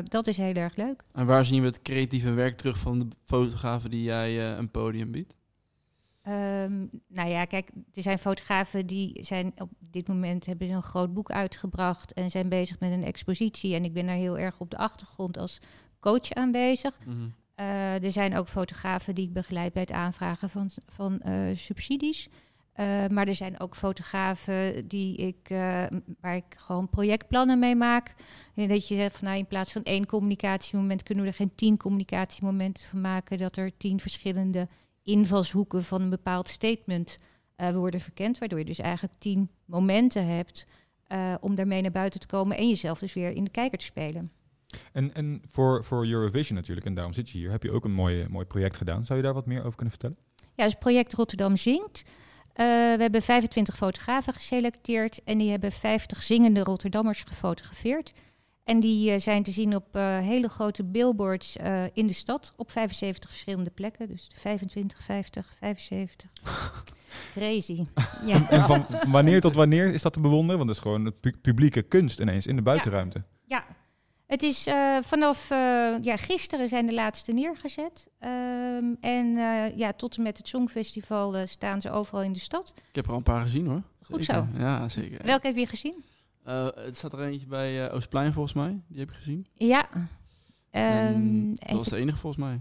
dat 0.04 0.26
is 0.26 0.36
heel 0.36 0.54
erg 0.54 0.76
leuk. 0.76 1.02
En 1.12 1.26
waar 1.26 1.44
zien 1.44 1.60
we 1.60 1.66
het 1.66 1.82
creatieve 1.82 2.30
werk 2.30 2.56
terug 2.56 2.78
van 2.78 2.98
de 2.98 3.06
fotografen 3.24 3.90
die 3.90 4.02
jij 4.02 4.56
een 4.58 4.70
podium 4.70 5.10
biedt? 5.10 5.34
Ehm, 6.26 6.86
nou 7.08 7.28
ja, 7.28 7.44
kijk, 7.44 7.70
er 7.94 8.02
zijn 8.02 8.18
fotografen 8.18 8.86
die 8.86 9.24
zijn 9.24 9.52
op 9.56 9.70
dit 9.96 10.08
moment 10.08 10.46
hebben 10.46 10.66
ze 10.66 10.72
een 10.72 10.82
groot 10.82 11.14
boek 11.14 11.30
uitgebracht 11.30 12.12
en 12.12 12.30
zijn 12.30 12.48
bezig 12.48 12.80
met 12.80 12.90
een 12.90 13.04
expositie. 13.04 13.74
En 13.74 13.84
ik 13.84 13.92
ben 13.92 14.06
daar 14.06 14.16
heel 14.16 14.38
erg 14.38 14.60
op 14.60 14.70
de 14.70 14.76
achtergrond 14.76 15.38
als 15.38 15.58
coach 16.00 16.32
aanwezig. 16.32 16.98
Eh, 17.54 18.02
er 18.04 18.12
zijn 18.12 18.36
ook 18.36 18.48
fotografen 18.48 19.14
die 19.14 19.26
ik 19.26 19.32
begeleid 19.32 19.72
bij 19.72 19.82
het 19.82 19.92
aanvragen 19.92 20.50
van, 20.50 20.70
van 20.86 21.20
eh, 21.20 21.56
subsidies. 21.56 22.28
Eh, 22.72 23.06
maar 23.06 23.28
er 23.28 23.34
zijn 23.34 23.60
ook 23.60 23.76
fotografen 23.76 24.88
die 24.88 25.16
ik, 25.16 25.48
waar 26.20 26.36
ik 26.36 26.54
gewoon 26.56 26.88
projectplannen 26.88 27.58
mee 27.58 27.76
maak. 27.76 28.14
En 28.54 28.68
dat 28.68 28.88
je 28.88 28.94
zegt 28.94 29.16
van 29.16 29.26
nou, 29.26 29.38
in 29.38 29.46
plaats 29.46 29.72
van 29.72 29.82
één 29.82 30.06
communicatiemoment 30.06 31.02
kunnen 31.02 31.24
we 31.24 31.30
er 31.30 31.36
geen 31.36 31.54
tien 31.54 31.76
communicatiemomenten 31.76 32.88
van 32.88 33.00
maken. 33.00 33.38
Dat 33.38 33.56
er 33.56 33.76
tien 33.76 34.00
verschillende 34.00 34.68
invalshoeken 35.02 35.84
van 35.84 36.02
een 36.02 36.10
bepaald 36.10 36.48
statement 36.48 37.18
eh, 37.56 37.70
worden 37.70 38.00
verkend. 38.00 38.38
Waardoor 38.38 38.58
je 38.58 38.64
dus 38.64 38.78
eigenlijk 38.78 39.14
tien 39.18 39.50
momenten 39.64 40.26
hebt 40.26 40.66
eh, 41.06 41.34
om 41.40 41.54
daarmee 41.54 41.82
naar 41.82 41.90
buiten 41.90 42.20
te 42.20 42.26
komen 42.26 42.56
en 42.56 42.68
jezelf 42.68 42.98
dus 42.98 43.14
weer 43.14 43.30
in 43.30 43.44
de 43.44 43.50
kijker 43.50 43.78
te 43.78 43.84
spelen. 43.84 44.30
En, 44.92 45.14
en 45.14 45.42
voor, 45.50 45.84
voor 45.84 46.06
Eurovision 46.06 46.56
natuurlijk, 46.56 46.86
en 46.86 46.94
daarom 46.94 47.12
zit 47.12 47.30
je 47.30 47.38
hier, 47.38 47.50
heb 47.50 47.62
je 47.62 47.70
ook 47.70 47.84
een 47.84 47.92
mooi, 47.92 48.26
mooi 48.28 48.46
project 48.46 48.76
gedaan. 48.76 49.04
Zou 49.04 49.18
je 49.18 49.24
daar 49.24 49.34
wat 49.34 49.46
meer 49.46 49.58
over 49.64 49.74
kunnen 49.74 49.90
vertellen? 49.90 50.16
Ja, 50.54 50.64
dus 50.64 50.74
project 50.74 51.14
Rotterdam 51.14 51.56
Zingt. 51.56 52.02
Eh, 52.52 52.66
we 52.66 53.02
hebben 53.02 53.22
25 53.22 53.76
fotografen 53.76 54.32
geselecteerd 54.32 55.24
en 55.24 55.38
die 55.38 55.50
hebben 55.50 55.72
50 55.72 56.22
zingende 56.22 56.62
Rotterdammers 56.62 57.22
gefotografeerd. 57.22 58.12
En 58.64 58.80
die 58.80 59.18
zijn 59.18 59.42
te 59.42 59.50
zien 59.50 59.74
op 59.74 59.94
hele 60.22 60.48
grote 60.48 60.84
billboards 60.84 61.56
in 61.92 62.06
de 62.06 62.12
stad 62.12 62.52
op 62.56 62.70
75 62.70 63.30
verschillende 63.30 63.70
plekken. 63.70 64.08
Dus 64.08 64.30
25, 64.34 65.02
50, 65.02 65.54
75. 65.58 66.30
Crazy. 67.32 67.84
Ja. 68.26 68.50
En 68.50 68.62
van 68.66 68.86
wanneer 69.08 69.40
tot 69.40 69.54
wanneer 69.54 69.92
is 69.92 70.02
dat 70.02 70.12
te 70.12 70.20
bewonderen? 70.20 70.56
Want 70.56 70.66
dat 70.68 70.76
is 70.76 70.82
gewoon 70.82 71.04
het 71.04 71.20
pu- 71.20 71.36
publieke 71.42 71.82
kunst 71.82 72.20
ineens 72.20 72.46
in 72.46 72.56
de 72.56 72.62
buitenruimte. 72.62 73.22
ja. 73.44 73.64
Het 74.26 74.42
is 74.42 74.66
eh, 74.66 74.96
vanaf 75.02 75.50
eh, 75.50 75.58
ja, 76.02 76.16
gisteren 76.16 76.68
zijn 76.68 76.86
de 76.86 76.94
laatste 76.94 77.32
neergezet. 77.32 78.08
Ehm, 78.18 78.94
en 79.00 79.36
eh, 79.36 79.76
ja, 79.76 79.92
tot 79.92 80.16
en 80.16 80.22
met 80.22 80.36
het 80.38 80.48
Songfestival 80.48 81.46
staan 81.46 81.80
ze 81.80 81.90
overal 81.90 82.22
in 82.22 82.32
de 82.32 82.38
stad. 82.38 82.72
Ik 82.88 82.94
heb 82.94 83.04
er 83.04 83.10
al 83.10 83.16
een 83.16 83.22
paar 83.22 83.40
gezien 83.40 83.66
hoor. 83.66 83.82
Goed 84.02 84.24
Zeker. 84.24 84.46
zo. 84.54 84.58
Ja, 84.58 84.88
zeker. 84.88 85.24
Welke 85.26 85.46
heb 85.46 85.56
je 85.56 85.66
gezien? 85.66 86.04
Eh, 86.44 86.66
het 86.74 86.96
staat 86.96 87.12
er 87.12 87.22
eentje 87.22 87.46
bij 87.46 87.86
eh, 87.88 87.94
Oostplein 87.94 88.32
volgens 88.32 88.54
mij. 88.54 88.80
Die 88.88 88.98
heb 88.98 89.08
ik 89.10 89.14
gezien. 89.16 89.46
Ja. 89.54 89.88
En 90.70 91.56
Ehm, 91.60 91.68
dat 91.68 91.78
was 91.78 91.88
de 91.88 91.96
enige 91.96 92.18
volgens 92.18 92.44
mij. 92.44 92.60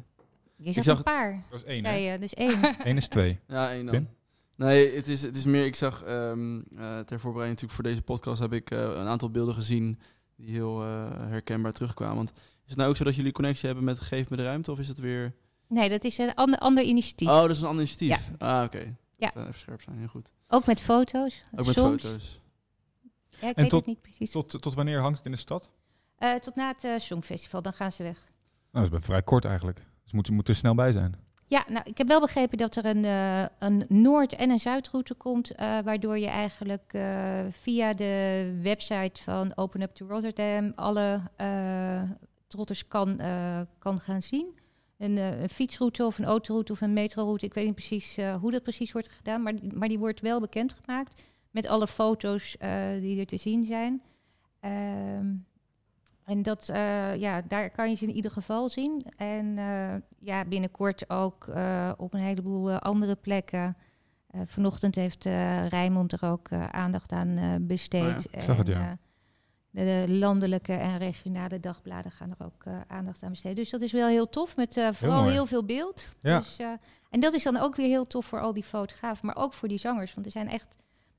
Je 0.55 0.72
zag 0.72 0.84
zag 0.84 0.98
een 0.98 1.03
paar. 1.03 1.43
Dat 1.50 1.60
is 1.60 1.65
één, 1.65 1.84
Zei 1.84 2.01
je, 2.01 2.19
dus 2.19 2.34
één. 2.34 2.60
Eén 2.89 2.98
is 2.98 3.07
twee. 3.07 3.39
Ja, 3.48 3.72
één 3.72 3.86
dan. 3.86 4.07
Nee, 4.55 4.95
het 4.95 5.07
is, 5.07 5.21
het 5.21 5.35
is 5.35 5.45
meer, 5.45 5.65
ik 5.65 5.75
zag 5.75 6.03
ehm, 6.03 6.57
eh, 6.77 7.00
ter 7.00 7.19
voorbereiding 7.19 7.62
natuurlijk 7.62 7.71
voor 7.71 7.83
deze 7.83 8.01
podcast 8.01 8.39
heb 8.39 8.53
ik 8.53 8.71
eh, 8.71 8.79
een 8.79 9.07
aantal 9.07 9.29
beelden 9.31 9.53
gezien 9.53 10.00
die 10.35 10.50
heel 10.50 10.83
eh, 10.83 11.09
herkenbaar 11.09 11.71
terugkwamen. 11.71 12.15
Want 12.15 12.31
is 12.35 12.41
het 12.65 12.77
nou 12.77 12.89
ook 12.89 12.95
zo 12.95 13.03
dat 13.03 13.15
jullie 13.15 13.31
connectie 13.31 13.65
hebben 13.65 13.83
met 13.85 14.00
Geef 14.00 14.29
me 14.29 14.38
de 14.38 14.43
Ruimte 14.43 14.71
of 14.71 14.79
is 14.79 14.88
het 14.88 15.00
weer... 15.00 15.33
Nee, 15.67 15.89
dat 15.89 16.03
is 16.03 16.17
een 16.17 16.33
ander, 16.33 16.59
ander 16.59 16.83
initiatief. 16.83 17.27
Oh, 17.27 17.41
dat 17.41 17.50
is 17.50 17.62
een 17.62 17.67
ander 17.67 17.83
initiatief. 17.85 18.31
Ah, 18.38 18.63
oké. 18.63 18.95
Ja. 19.17 19.29
Even, 19.29 19.41
even 19.47 19.59
scherp 19.59 19.81
zijn, 19.81 19.97
heel 19.97 20.07
goed. 20.07 20.31
Ook 20.47 20.65
met 20.65 20.81
foto's. 20.81 21.43
Ook 21.55 21.65
met 21.65 21.75
Soms. 21.75 22.01
foto's. 22.01 22.39
Ja, 23.29 23.50
ik 23.50 23.55
En 23.55 23.62
weet 23.62 23.69
tot- 23.69 23.79
het 23.79 23.89
niet 23.89 24.01
precies. 24.01 24.31
Tot, 24.31 24.62
tot 24.62 24.74
wanneer 24.74 25.00
hangt 25.01 25.17
het 25.17 25.25
in 25.25 25.31
de 25.31 25.38
stad? 25.38 25.69
Eh, 26.17 26.33
tot 26.33 26.55
na 26.55 26.75
het 26.77 27.01
Songfestival, 27.01 27.62
dan 27.62 27.74
gaan 27.74 27.91
ze 27.91 28.03
weg. 28.03 28.24
Nou, 28.71 28.89
dat 28.89 29.00
is 29.00 29.05
vrij 29.05 29.21
kort 29.24 29.45
eigenlijk. 29.45 29.81
Dus 30.03 30.12
moet, 30.12 30.29
moet 30.29 30.47
er 30.47 30.55
snel 30.55 30.75
bij 30.75 30.91
zijn. 30.91 31.25
Ja, 31.48 31.66
nou, 31.68 31.86
ik 31.90 31.98
heb 31.98 32.08
wel 32.08 32.20
begrepen 32.20 32.58
dat 32.58 32.75
er 32.75 32.86
een, 32.86 33.06
eh, 33.06 33.46
een 33.60 33.86
Noord- 33.90 34.36
en 34.36 34.50
een 34.50 34.60
Zuidroute 34.60 35.14
komt, 35.14 35.52
eh, 35.52 35.80
waardoor 35.80 36.18
je 36.18 36.28
eigenlijk 36.28 36.94
eh, 36.94 37.40
via 37.50 37.94
de 37.94 38.60
website 38.62 39.24
van 39.24 39.52
Open 39.56 39.82
Up 39.82 39.94
to 39.94 40.08
Rotterdam 40.08 40.72
alle 40.75 41.22
trotters 42.48 42.88
kan, 42.88 43.20
kan 43.80 44.00
gaan 44.00 44.22
zien. 44.22 44.60
Een, 44.98 45.50
fietsroute 45.50 46.06
of 46.06 46.18
een 46.18 46.25
autoroute 46.25 46.72
of 46.72 46.82
een 46.82 46.94
metroroute, 46.94 47.46
ik 47.46 47.54
weet 47.54 47.66
niet 47.66 47.75
precies 47.75 48.18
hoe 48.40 48.52
dat 48.52 48.64
precies 48.64 48.92
wordt 48.92 49.10
gedaan, 49.10 49.42
maar, 49.42 49.54
maar 49.74 49.88
die 49.88 50.00
wordt 50.00 50.22
wel 50.22 50.40
bekendgemaakt 50.40 51.24
met 51.52 51.68
alle 51.68 51.88
foto's 51.88 52.56
die 53.00 53.20
er 53.20 53.25
te 53.25 53.38
zien 53.38 53.66
zijn. 53.66 54.02
Ehm, 54.60 55.34
en 56.25 56.41
dat, 56.41 56.70
eh, 56.70 57.15
ja, 57.15 57.41
daar 57.48 57.70
kan 57.70 57.89
je 57.89 57.96
ze 57.96 58.05
in 58.05 58.15
ieder 58.15 58.32
geval 58.32 58.70
zien. 58.70 59.05
En 59.17 59.58
eh, 59.58 59.96
ja, 60.20 60.46
binnenkort 60.46 61.10
ook 61.10 61.48
eh, 61.48 61.91
op 61.98 62.13
een 62.13 62.20
heleboel 62.20 62.72
andere 62.72 63.15
plekken. 63.15 63.77
Vanochtend 64.46 64.96
heeft 64.96 65.24
Rijmond 65.70 66.12
er 66.12 66.29
ook 66.29 66.51
aandacht 66.72 67.12
aan 67.12 67.58
besteed. 67.67 68.27
Oh 68.27 68.32
ik 68.32 68.41
zag 68.41 68.58
het, 68.58 68.67
ja. 68.67 68.98
de, 69.70 69.84
de 69.84 70.13
landelijke 70.13 70.74
en 70.74 70.98
regionale 70.98 71.60
dagbladen 71.60 72.12
gaan 72.12 72.36
er 72.38 72.46
ook 72.46 72.63
aandacht 72.88 73.24
aan 73.24 73.29
besteden. 73.29 73.55
Dus 73.55 73.70
dat 73.70 73.82
is 73.82 73.91
wel 73.91 74.08
heel 74.08 74.29
tof, 74.29 74.55
met 74.55 74.82
vooral 74.91 75.27
heel 75.27 75.46
veel 75.46 75.65
beeld. 75.65 76.15
Ja. 76.22 76.38
Dus, 76.38 76.58
en 77.10 77.20
dat 77.20 77.34
is 77.34 77.44
dan 77.44 77.58
ook 77.58 77.75
weer 77.75 77.88
heel 77.88 78.08
tof 78.08 78.25
voor 78.25 78.41
al 78.41 78.53
die 78.53 78.63
fotografen, 78.63 79.25
maar 79.25 79.38
ook 79.38 79.53
voor 79.53 79.67
die 79.67 79.77
zangers. 79.77 80.13
Want 80.13 80.25
er 80.25 80.32
zijn 80.32 80.50
echt 80.50 80.75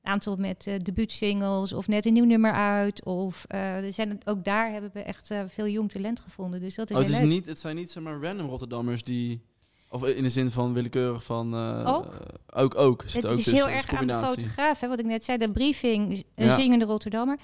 aantal 0.06 0.36
met 0.36 0.66
eh 0.66 0.78
debuutsingles 0.78 1.72
of 1.72 1.88
net 1.88 2.06
een 2.06 2.12
nieuw 2.12 2.24
nummer 2.24 2.52
uit. 2.52 3.04
Of 3.04 3.44
eh, 3.48 3.84
er 3.84 3.92
zijn 3.92 4.08
het, 4.08 4.26
ook 4.26 4.44
daar 4.44 4.70
hebben 4.72 4.90
we 4.92 5.00
echt 5.02 5.30
eh, 5.30 5.40
veel 5.48 5.68
jong 5.68 5.90
talent 5.90 6.20
gevonden. 6.20 6.60
Dus 6.60 6.74
dat 6.74 6.90
is 6.90 6.96
Oh, 6.96 7.02
het, 7.02 7.12
is 7.12 7.18
leuk. 7.20 7.28
niet, 7.28 7.46
het 7.46 7.58
zijn 7.58 7.76
niet 7.76 7.90
zeg 7.90 8.02
maar 8.02 8.20
random 8.22 8.48
Rotterdammers 8.48 9.02
die... 9.04 9.42
Of 9.88 10.04
in 10.06 10.22
de 10.22 10.28
zin 10.28 10.50
van 10.50 10.72
willekeurig 10.72 11.24
van... 11.24 11.54
eh, 11.54 11.94
Ook? 11.94 12.16
Ook, 12.54 12.74
ook. 12.74 13.02
Zit 13.06 13.22
Het 13.22 13.30
ook 13.32 13.38
is 13.38 13.44
tussen, 13.44 13.66
heel 13.66 13.74
erg 13.76 13.88
aan 13.94 14.06
de 14.06 14.18
fotograaf, 14.18 14.80
hè, 14.80 14.88
wat 14.88 14.98
ik 14.98 15.06
net 15.06 15.24
zei, 15.24 15.38
de 15.38 15.50
briefing, 15.52 16.24
een 16.34 16.46
Ja. 16.46 16.54
zingende 16.54 16.84
Rotterdammer. 16.84 17.38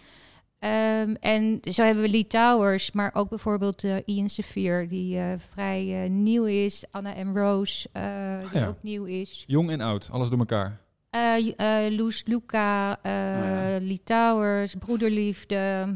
Ehm, 0.58 1.14
en 1.20 1.58
zo 1.72 1.82
hebben 1.82 2.02
we 2.04 2.10
Lee 2.10 2.26
Towers, 2.26 2.92
maar 2.92 3.10
ook 3.14 3.28
bijvoorbeeld 3.28 3.84
eh, 3.84 3.96
Ian 4.04 4.28
Sevier, 4.28 4.88
die 4.88 5.18
eh, 5.18 5.32
vrij 5.52 6.02
eh, 6.04 6.10
nieuw 6.10 6.44
is. 6.44 6.84
Anna 6.90 7.24
M. 7.24 7.36
Rose, 7.36 7.88
eh, 7.92 8.50
die 8.52 8.60
ja. 8.60 8.66
ook 8.66 8.82
nieuw 8.82 9.04
is. 9.04 9.44
Jong 9.46 9.70
en 9.70 9.80
oud, 9.80 10.08
alles 10.12 10.28
door 10.30 10.38
elkaar. 10.38 10.80
Eh 11.12 11.52
eh, 11.86 11.92
Loes 11.96 12.22
Luca, 12.26 12.98
eh 13.02 13.12
ja. 13.12 13.78
Lee 13.80 14.00
Towers, 14.04 14.74
Broederliefde. 14.78 15.94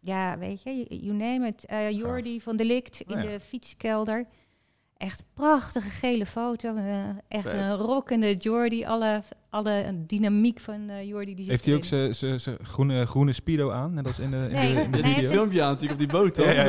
Ja, 0.00 0.38
weet 0.38 0.62
je, 0.62 0.86
you- 0.88 1.16
name 1.16 1.46
it. 1.46 1.64
Eh 1.66 1.90
Jordi 1.90 2.40
van 2.40 2.56
Delict 2.56 3.00
in 3.00 3.16
Oh 3.16 3.22
ja. 3.22 3.28
de 3.28 3.40
fietskelder. 3.40 4.26
Echt 4.96 5.24
prachtige 5.34 5.88
gele 5.90 6.26
foto. 6.26 6.76
eh, 6.76 7.08
echt 7.28 7.42
Vet. 7.42 7.52
een 7.52 7.74
rockende 7.74 8.34
Jordi. 8.36 8.84
Alle, 8.84 9.22
alle 9.50 9.94
dynamiek 10.06 10.60
van 10.60 10.88
eh 10.88 11.08
Jordi. 11.08 11.34
Die 11.34 11.44
zit 11.44 11.50
Heeft 11.64 11.64
hij 11.64 11.74
ook 11.74 12.10
zijn 12.40 12.58
groene, 12.62 13.06
groene 13.06 13.32
speedo 13.32 13.70
aan? 13.70 13.94
Net 13.94 14.06
als 14.06 14.18
in 14.18 14.30
de, 14.30 14.36
in 14.50 14.54
Nee, 14.54 14.74
de, 14.74 14.80
in 14.80 14.90
de 14.90 15.02
die 15.02 15.14
filmpje 15.26 15.62
aan 15.62 15.72
natuurlijk 15.72 16.00
op 16.02 16.08
die 16.10 16.18
boot, 16.18 16.36
ja, 16.36 16.50
ja. 16.50 16.64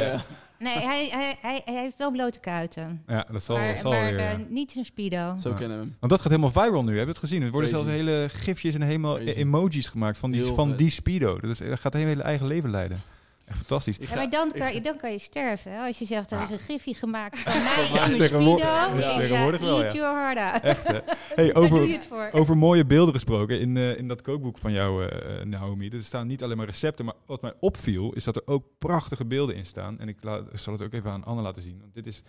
ja. 0.00 0.20
Nee, 0.64 0.78
hij, 0.78 1.08
hij, 1.10 1.36
hij, 1.40 1.62
hij 1.64 1.82
heeft 1.82 1.94
wel 1.98 2.10
blote 2.10 2.40
kuiten. 2.40 3.02
Ja, 3.06 3.26
dat 3.32 3.42
zal, 3.42 3.56
maar 3.58 3.76
zal 3.76 3.90
maar 3.90 4.10
weer. 4.10 4.18
eh, 4.18 4.30
ja. 4.30 4.44
niet 4.48 4.70
zijn 4.72 4.84
speedo. 4.84 5.36
Zo 5.40 5.48
Ja. 5.48 5.54
kennen 5.54 5.76
we 5.78 5.82
hem. 5.84 5.96
Want 6.00 6.12
dat 6.12 6.20
gaat 6.20 6.30
helemaal 6.30 6.62
viral 6.62 6.84
nu, 6.84 6.92
heb 6.96 7.02
je 7.04 7.10
het 7.10 7.18
gezien? 7.18 7.42
Er 7.42 7.50
worden 7.50 7.70
Crazy. 7.70 7.84
zelfs 7.84 7.98
hele 8.00 8.28
gifjes 8.28 8.74
en 8.74 8.82
helemaal 8.82 9.16
Crazy. 9.16 9.38
emojis 9.38 9.86
gemaakt 9.86 10.18
van 10.18 10.30
die, 10.30 10.42
Heel 10.42 10.54
van 10.54 10.68
vet. 10.68 10.78
die 10.78 10.90
speedo. 10.90 11.40
Dat, 11.40 11.50
is, 11.50 11.58
dat 11.58 11.80
gaat 11.80 11.94
een 11.94 12.00
hele 12.00 12.22
eigen 12.22 12.46
leven 12.46 12.70
leiden. 12.70 13.00
Echt 13.44 13.56
fantastisch. 13.58 13.96
Ik 13.98 14.02
Ja, 14.02 14.08
ga- 14.08 14.14
maar 14.14 14.30
dan 14.30 14.48
ik 14.54 14.72
kan, 14.72 14.82
dan 14.82 14.96
kan 14.96 15.12
je 15.12 15.18
sterven. 15.18 15.72
Hè? 15.72 15.86
Als 15.86 15.98
je 15.98 16.04
zegt, 16.04 16.30
er 16.32 16.42
is 16.42 16.50
een 16.50 16.58
gifje 16.58 16.94
gemaakt 16.94 17.38
van 17.38 17.52
mij 17.62 17.62
in 17.62 17.92
mijn 17.92 17.92
speedo. 17.92 18.16
Tegenwoordig- 18.16 18.64
ja, 18.66 18.86
ik 18.86 19.00
zeg, 19.00 19.16
tegenwoordig 19.16 19.60
wel, 19.60 19.82
eat 19.82 19.92
ja. 19.92 19.98
your 19.98 20.16
heart 20.34 20.52
out. 20.54 20.62
Echt, 20.62 20.86
hè? 20.86 20.98
Hey, 21.34 21.52
Daar 21.52 21.54
doe 21.54 21.62
je 21.62 21.80
over, 21.80 21.92
het 21.92 22.04
voor. 22.04 22.28
over 22.32 22.56
mooie 22.56 22.86
beelden 22.86 23.14
gesproken. 23.14 23.60
In, 23.60 23.76
eh, 23.76 23.98
in 23.98 24.08
dat 24.08 24.22
kookboek 24.22 24.58
van 24.58 24.72
jou, 24.72 25.06
eh, 25.08 25.40
eh, 25.40 25.46
Naomi, 25.46 25.88
er 25.88 26.04
staan 26.04 26.26
niet 26.26 26.42
alleen 26.42 26.56
maar 26.56 26.66
recepten. 26.66 27.04
Maar 27.04 27.14
wat 27.26 27.42
mij 27.42 27.52
opviel, 27.60 28.12
is 28.12 28.24
dat 28.24 28.36
er 28.36 28.42
ook 28.46 28.64
prachtige 28.78 29.24
beelden 29.24 29.56
in 29.56 29.66
staan. 29.66 29.98
En 30.00 30.08
ik 30.08 30.16
laat, 30.20 30.52
ik 30.52 30.58
zal 30.58 30.72
het 30.72 30.82
ook 30.82 30.92
even 30.92 31.10
aan 31.10 31.24
Anne 31.24 31.42
laten 31.42 31.62
zien. 31.62 31.78
Want 31.80 31.94
dit 31.94 32.06
is, 32.06 32.22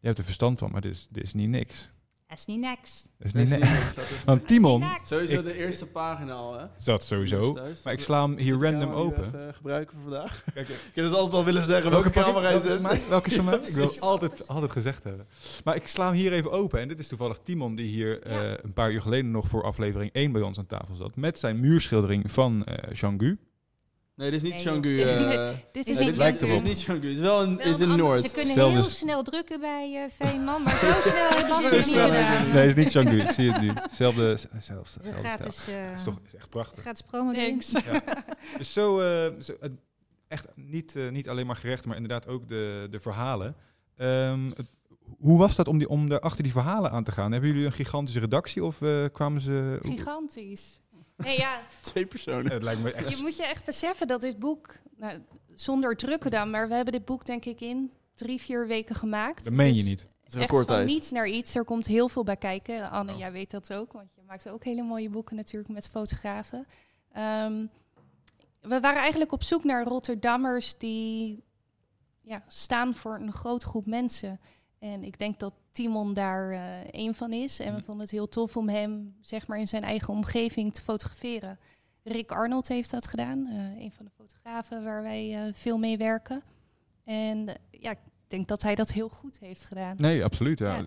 je 0.00 0.06
hebt 0.06 0.18
er 0.18 0.24
verstand 0.24 0.58
van, 0.58 0.70
maar 0.70 0.80
dit 0.80 0.92
is, 0.92 1.06
dit 1.10 1.22
is 1.24 1.34
niet 1.34 1.48
niks. 1.48 1.88
Dat 2.30 2.38
is 2.38 2.44
niet 2.44 2.60
niks. 2.60 3.06
Dat 3.18 3.26
is 3.26 3.32
niet 3.32 3.60
niks. 3.60 3.94
dat 3.94 4.04
Want 4.24 4.46
Timon 4.46 4.84
Sowieso 5.04 5.38
Ik- 5.38 5.44
de 5.44 5.54
eerste 5.54 5.86
pagina 5.86 6.32
al, 6.32 6.58
hè? 6.58 6.64
zat 6.76 7.04
sowieso. 7.04 7.58
Maar 7.84 7.92
ik 7.92 8.00
sla 8.00 8.22
hem 8.22 8.36
hier 8.36 8.58
random 8.62 8.92
open. 8.92 9.24
even 9.26 9.54
gebruiken 9.54 9.94
voor 9.94 10.10
vandaag. 10.10 10.44
Kijk, 10.54 10.68
Ik 10.68 10.76
heb 10.94 11.04
het 11.04 11.14
altijd 11.14 11.34
al 11.34 11.44
willen 11.44 11.64
zeggen. 11.64 11.90
Welke, 11.90 12.10
camera 12.10 12.48
is 12.48 12.64
het? 12.64 13.08
Welke 13.08 13.30
is 13.30 13.36
ik 13.68 13.74
wil 13.74 13.92
altijd, 14.00 14.48
altijd 14.48 14.70
gezegd 14.70 15.04
hebben. 15.04 15.26
Maar 15.64 15.76
ik 15.76 15.86
sla 15.86 16.06
hem 16.06 16.14
hier 16.14 16.32
even 16.32 16.52
open. 16.52 16.80
En 16.80 16.88
dit 16.88 16.98
is 16.98 17.08
toevallig 17.08 17.38
Timon 17.42 17.74
die 17.74 17.86
hier 17.86 18.22
eh, 18.22 18.50
een 18.62 18.72
paar 18.72 18.92
uur 18.92 19.00
geleden 19.02 19.30
nog 19.30 19.48
voor 19.48 19.62
aflevering 19.64 20.12
1 20.12 20.32
bij 20.32 20.42
ons 20.42 20.58
aan 20.58 20.66
tafel 20.66 20.94
zat. 20.94 21.16
Met 21.16 21.38
zijn 21.38 21.60
muurschildering 21.60 22.30
van 22.30 22.64
eh 22.64 22.92
Jean-Gu. 22.94 23.36
Nee, 24.20 24.30
dit 24.30 24.42
is 24.42 24.42
niet 24.42 24.52
Nee, 24.52 24.62
Changu. 24.72 24.98
joh. 24.98 25.06
Dit 25.08 25.16
is 25.16 25.18
niet- 25.26 25.36
eh, 25.36 25.48
Dit 25.72 25.84
nee, 25.84 25.94
is 25.94 25.98
niet 25.98 26.06
dit 26.08 26.16
lijkt 26.16 26.40
dit 26.40 26.48
erop. 26.48 26.62
is 26.62 26.68
niet 26.68 26.82
Changu. 26.82 27.06
Het 27.06 27.14
is 27.16 27.20
wel 27.20 27.42
een, 27.42 27.56
Wel 27.56 27.66
is 27.66 27.78
een 27.78 27.96
Noord. 27.96 28.20
Ze 28.20 28.30
kunnen 28.30 28.54
Zelfs 28.54 28.74
heel 28.74 28.82
snel 28.84 29.22
drukken 29.22 29.60
bij 29.60 30.04
eh 30.04 30.26
Veenman, 30.26 30.62
maar 30.62 30.74
zo 30.76 30.86
snel 31.10 31.30
hebben 31.38 31.56
ze 31.68 31.74
niet 31.76 31.84
gedaan. 31.84 32.42
Nee, 32.52 32.66
het 32.68 32.76
is 32.78 32.84
niet 32.84 32.92
Jean-Gu. 32.92 33.20
Ik 33.20 33.30
zie 33.30 33.52
het 33.52 33.60
nu. 33.62 33.70
Zelfde, 33.92 34.38
zelfs, 34.60 34.96
gratis, 35.12 35.56
is 35.96 36.02
toch 36.04 36.18
is 36.26 36.34
echt 36.34 36.48
prachtig. 36.48 36.80
gratis 36.80 37.02
promo. 37.02 37.32
Thanks. 37.32 37.72
Dus 38.58 38.72
zo, 38.72 39.00
eh, 39.00 39.32
zo, 39.40 39.52
echt 40.28 40.46
niet, 40.54 40.94
niet 41.10 41.28
alleen 41.28 41.46
maar 41.46 41.56
gerecht, 41.56 41.84
maar 41.86 41.96
inderdaad 41.96 42.26
ook 42.26 42.48
de, 42.48 42.86
de 42.90 43.00
verhalen. 43.00 43.54
Ehm, 43.96 44.44
het- 44.56 44.70
hoe 45.18 45.38
was 45.38 45.56
dat 45.56 45.68
om, 45.68 45.78
die, 45.78 45.88
om 45.88 46.08
daar 46.08 46.20
achter 46.20 46.42
die 46.42 46.52
verhalen 46.52 46.90
aan 46.90 47.04
te 47.04 47.12
gaan? 47.12 47.32
Hebben 47.32 47.50
jullie 47.50 47.64
een 47.66 47.72
gigantische 47.72 48.20
redactie 48.20 48.64
of 48.64 48.78
kwamen 49.12 49.40
ze... 49.40 49.78
Gigantisch. 49.82 50.80
Nee, 51.22 51.38
ja, 51.38 51.60
Twee 51.80 52.06
personen. 52.06 52.52
Het 52.52 52.62
lijkt 52.62 52.82
me 52.82 52.92
echt... 52.92 53.16
je 53.16 53.22
moet 53.22 53.36
je 53.36 53.46
echt 53.46 53.64
beseffen 53.64 54.06
dat 54.06 54.20
dit 54.20 54.38
boek, 54.38 54.74
nou, 54.96 55.22
zonder 55.54 55.96
drukken 55.96 56.30
dan, 56.30 56.50
maar 56.50 56.68
we 56.68 56.74
hebben 56.74 56.92
dit 56.92 57.04
boek 57.04 57.24
denk 57.24 57.44
ik 57.44 57.60
in 57.60 57.92
drie, 58.14 58.40
vier 58.40 58.66
weken 58.66 58.94
gemaakt. 58.94 59.44
Dat 59.44 59.52
meen 59.52 59.74
je 59.74 59.74
Dus 59.74 59.84
niet. 59.84 60.00
Het 60.00 60.28
is 60.28 60.34
een 60.34 60.56
Echt 60.56 60.66
van 60.66 60.84
niets 60.84 61.10
naar 61.10 61.28
iets. 61.28 61.54
Er 61.54 61.64
komt 61.64 61.86
heel 61.86 62.08
veel 62.08 62.24
bij 62.24 62.36
kijken. 62.36 62.90
Anne, 62.90 63.12
Oh. 63.12 63.18
jij 63.18 63.32
weet 63.32 63.50
dat 63.50 63.72
ook, 63.72 63.92
want 63.92 64.14
je 64.14 64.22
maakt 64.26 64.48
ook 64.48 64.64
hele 64.64 64.82
mooie 64.82 65.10
boeken 65.10 65.36
natuurlijk 65.36 65.72
met 65.72 65.88
fotografen. 65.88 66.66
Ehm, 67.12 67.66
we 68.60 68.80
waren 68.80 69.00
eigenlijk 69.00 69.32
op 69.32 69.42
zoek 69.42 69.64
naar 69.64 69.84
Rotterdammers 69.84 70.78
die 70.78 71.42
ja, 72.22 72.44
staan 72.48 72.94
voor 72.94 73.14
een 73.14 73.32
grote 73.32 73.66
groep 73.66 73.86
mensen. 73.86 74.40
En 74.80 75.04
ik 75.04 75.18
denk 75.18 75.38
dat 75.40 75.52
Timon 75.72 76.14
daar 76.14 76.50
eh 76.50 76.60
een 76.90 77.14
van 77.14 77.32
is. 77.32 77.60
En 77.60 77.74
we 77.74 77.82
vonden 77.82 78.02
het 78.02 78.10
heel 78.12 78.28
tof 78.28 78.56
om 78.56 78.68
hem 78.68 79.14
zeg 79.20 79.46
maar, 79.46 79.58
in 79.58 79.68
zijn 79.68 79.82
eigen 79.82 80.14
omgeving 80.14 80.74
te 80.74 80.82
fotograferen. 80.82 81.58
Rick 82.02 82.30
Arnold 82.30 82.68
heeft 82.68 82.90
dat 82.90 83.06
gedaan. 83.06 83.46
eh, 83.46 83.82
een 83.82 83.92
van 83.92 84.04
de 84.04 84.10
fotografen 84.16 84.84
waar 84.84 85.02
wij 85.02 85.34
eh, 85.46 85.52
veel 85.54 85.78
mee 85.78 85.96
werken. 85.96 86.42
En 87.04 87.48
ja, 87.70 87.90
ik 87.90 87.98
denk 88.28 88.48
dat 88.48 88.62
hij 88.62 88.74
dat 88.74 88.92
heel 88.92 89.08
goed 89.08 89.38
heeft 89.38 89.64
gedaan. 89.64 89.94
Nee, 89.98 90.24
absoluut. 90.24 90.58
Ja. 90.58 90.76
Ja. 90.76 90.86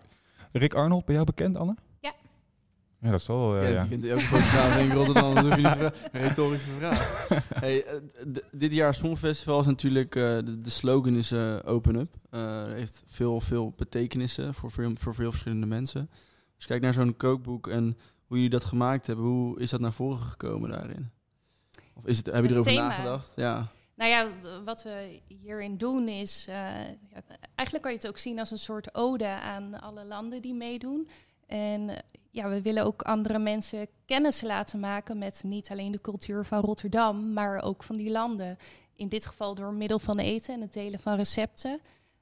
Rick 0.52 0.74
Arnold, 0.74 1.06
ben 1.06 1.14
jou 1.14 1.26
bekend, 1.28 1.58
Anne? 1.58 1.76
Ja. 3.04 3.12
Dat 3.12 3.22
zal. 3.22 3.58
eh, 3.58 3.64
Ja, 3.64 3.70
ja. 3.70 3.82
Je 3.84 3.90
kent 3.90 4.06
elke 4.06 4.22
fotograaf 4.24 4.80
in 4.80 4.92
Rotterdam, 4.92 5.34
dat 5.36 5.44
hoef 5.44 5.56
je 5.56 5.62
niet 5.62 5.80
te 5.80 5.92
retorische 6.12 6.70
vraag. 6.78 7.28
hey, 7.54 7.86
eh, 7.86 7.96
dit 8.52 8.74
jaar 8.74 8.96
Songfestival 8.96 9.60
is 9.60 9.66
natuurlijk, 9.66 10.16
eh, 10.16 10.22
de, 10.24 10.62
de 10.62 10.70
slogan 10.70 11.16
is 11.16 11.32
eh, 11.32 11.56
open 11.66 11.96
up. 11.96 12.14
Eh, 12.30 12.64
heeft 12.66 13.04
veel, 13.08 13.42
veel 13.42 13.74
betekenissen 13.78 14.54
voor 14.54 14.72
veel, 14.72 14.92
voor 15.00 15.16
veel 15.16 15.30
verschillende 15.32 15.66
mensen. 15.68 16.10
Als 16.56 16.64
je 16.64 16.68
kijkt 16.68 16.84
naar 16.84 16.94
zo'n 16.94 17.18
kookboek 17.18 17.68
en 17.68 17.84
hoe 18.26 18.36
jullie 18.38 18.50
dat 18.50 18.64
gemaakt 18.64 19.08
hebben, 19.08 19.26
hoe 19.26 19.60
is 19.60 19.70
dat 19.70 19.80
naar 19.80 19.94
voren 19.94 20.18
gekomen 20.24 20.70
daarin? 20.70 21.10
Of 21.94 22.06
is 22.06 22.18
het, 22.18 22.26
heb 22.26 22.44
je 22.44 22.52
erover 22.52 22.72
thema. 22.72 22.88
nagedacht? 22.88 23.32
Ja. 23.36 23.68
Nou 23.96 24.10
ja, 24.10 24.28
wat 24.66 24.84
we 24.84 25.20
hierin 25.28 25.78
doen 25.78 26.08
is... 26.08 26.46
eh, 26.50 26.56
ja, 26.56 27.22
eigenlijk 27.56 27.82
kan 27.82 27.92
je 27.92 27.98
het 27.98 28.08
ook 28.08 28.18
zien 28.18 28.40
als 28.40 28.52
een 28.52 28.58
soort 28.58 28.96
ode 28.96 29.28
aan 29.28 29.82
alle 29.82 30.06
landen 30.06 30.42
die 30.42 30.54
meedoen. 30.54 31.08
En 31.48 31.90
eh, 31.90 31.98
ja, 32.30 32.50
we 32.50 32.62
willen 32.62 32.86
ook 32.86 33.02
andere 33.02 33.40
mensen 33.40 33.88
kennis 34.06 34.42
laten 34.42 34.80
maken 34.80 35.18
met 35.18 35.44
niet 35.46 35.70
alleen 35.70 35.92
de 35.92 36.02
cultuur 36.02 36.46
van 36.46 36.60
Rotterdam, 36.62 37.34
maar 37.34 37.62
ook 37.62 37.84
van 37.84 37.96
die 37.96 38.12
landen. 38.12 38.58
In 38.96 39.10
dit 39.10 39.26
geval 39.26 39.56
door 39.56 39.74
middel 39.74 40.00
van 40.00 40.20
eten 40.20 40.54
en 40.54 40.62
het 40.62 40.74
delen 40.74 41.00
van 41.00 41.16
recepten. 41.16 41.80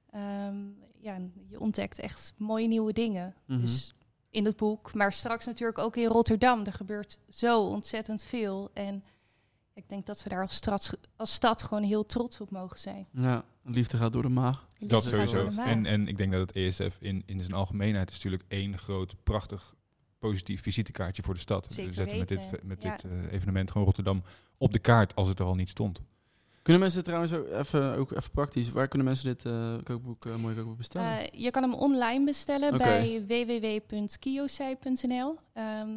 Ehm, 0.09 0.55
ja, 0.99 1.17
je 1.49 1.59
ontdekt 1.59 1.99
echt 1.99 2.33
mooie 2.37 2.67
nieuwe 2.67 2.93
dingen. 2.93 3.35
Mhm. 3.45 3.59
Dus 3.59 3.93
in 4.29 4.45
het 4.45 4.55
boek, 4.55 4.93
maar 4.93 5.13
straks 5.13 5.45
natuurlijk 5.45 5.77
ook 5.77 5.95
in 5.95 6.07
Rotterdam. 6.07 6.65
Er 6.65 6.73
gebeurt 6.73 7.17
zo 7.29 7.61
ontzettend 7.61 8.23
veel. 8.23 8.69
En 8.73 9.03
ik 9.81 9.89
denk 9.89 10.05
dat 10.05 10.23
we 10.23 10.29
daar 10.29 10.41
als 10.41 10.55
stad, 10.55 10.97
als 11.15 11.33
stad 11.33 11.63
gewoon 11.63 11.83
heel 11.83 12.05
trots 12.05 12.41
op 12.41 12.51
mogen 12.51 12.79
zijn. 12.79 13.07
Ja, 13.11 13.43
liefde 13.63 13.97
gaat 13.97 14.13
door 14.13 14.21
de 14.21 14.29
maag. 14.29 14.67
Dat 14.79 15.03
Liefde 15.03 15.09
sowieso. 15.09 15.51
maag. 15.51 15.67
En, 15.67 15.85
en 15.85 16.07
ik 16.07 16.17
denk 16.17 16.31
dat 16.31 16.41
het 16.41 16.51
ESF 16.51 16.97
in, 16.99 17.23
in 17.25 17.39
zijn 17.39 17.53
algemeenheid 17.53 18.09
is 18.09 18.15
natuurlijk 18.15 18.43
één 18.47 18.77
groot, 18.77 19.15
prachtig, 19.23 19.75
positief 20.19 20.61
visitekaartje 20.61 21.23
voor 21.23 21.33
de 21.33 21.39
stad. 21.39 21.67
Zeker 21.69 21.89
We 21.89 21.95
zetten 21.95 22.17
met 22.17 22.27
dit, 22.27 22.63
met 22.63 22.81
ja. 22.81 22.95
dit 22.95 23.11
eh, 23.11 23.31
evenement 23.31 23.71
gewoon 23.71 23.85
Rotterdam 23.85 24.23
op 24.57 24.71
de 24.71 24.79
kaart 24.79 25.15
als 25.15 25.27
het 25.27 25.39
er 25.39 25.45
al 25.45 25.55
niet 25.55 25.69
stond. 25.69 26.01
Kunnen 26.61 26.81
mensen 26.81 27.03
trouwens 27.03 27.33
ook 27.33 27.47
even, 27.47 27.97
ook 27.97 28.11
even 28.11 28.31
praktisch, 28.31 28.69
waar 28.69 28.87
kunnen 28.87 29.07
mensen 29.07 29.27
dit 29.27 29.45
eh, 29.45 29.73
kookboek, 29.83 30.25
eh, 30.25 30.35
mooie 30.35 30.55
kookboek 30.55 30.77
bestellen? 30.77 31.19
Eh, 31.19 31.41
je 31.41 31.51
kan 31.51 31.63
hem 31.63 31.73
online 31.73 32.25
bestellen 32.25 32.77
bij 32.77 33.23
www.kiosai.nl. 33.27 35.37
Ehm, 35.53 35.89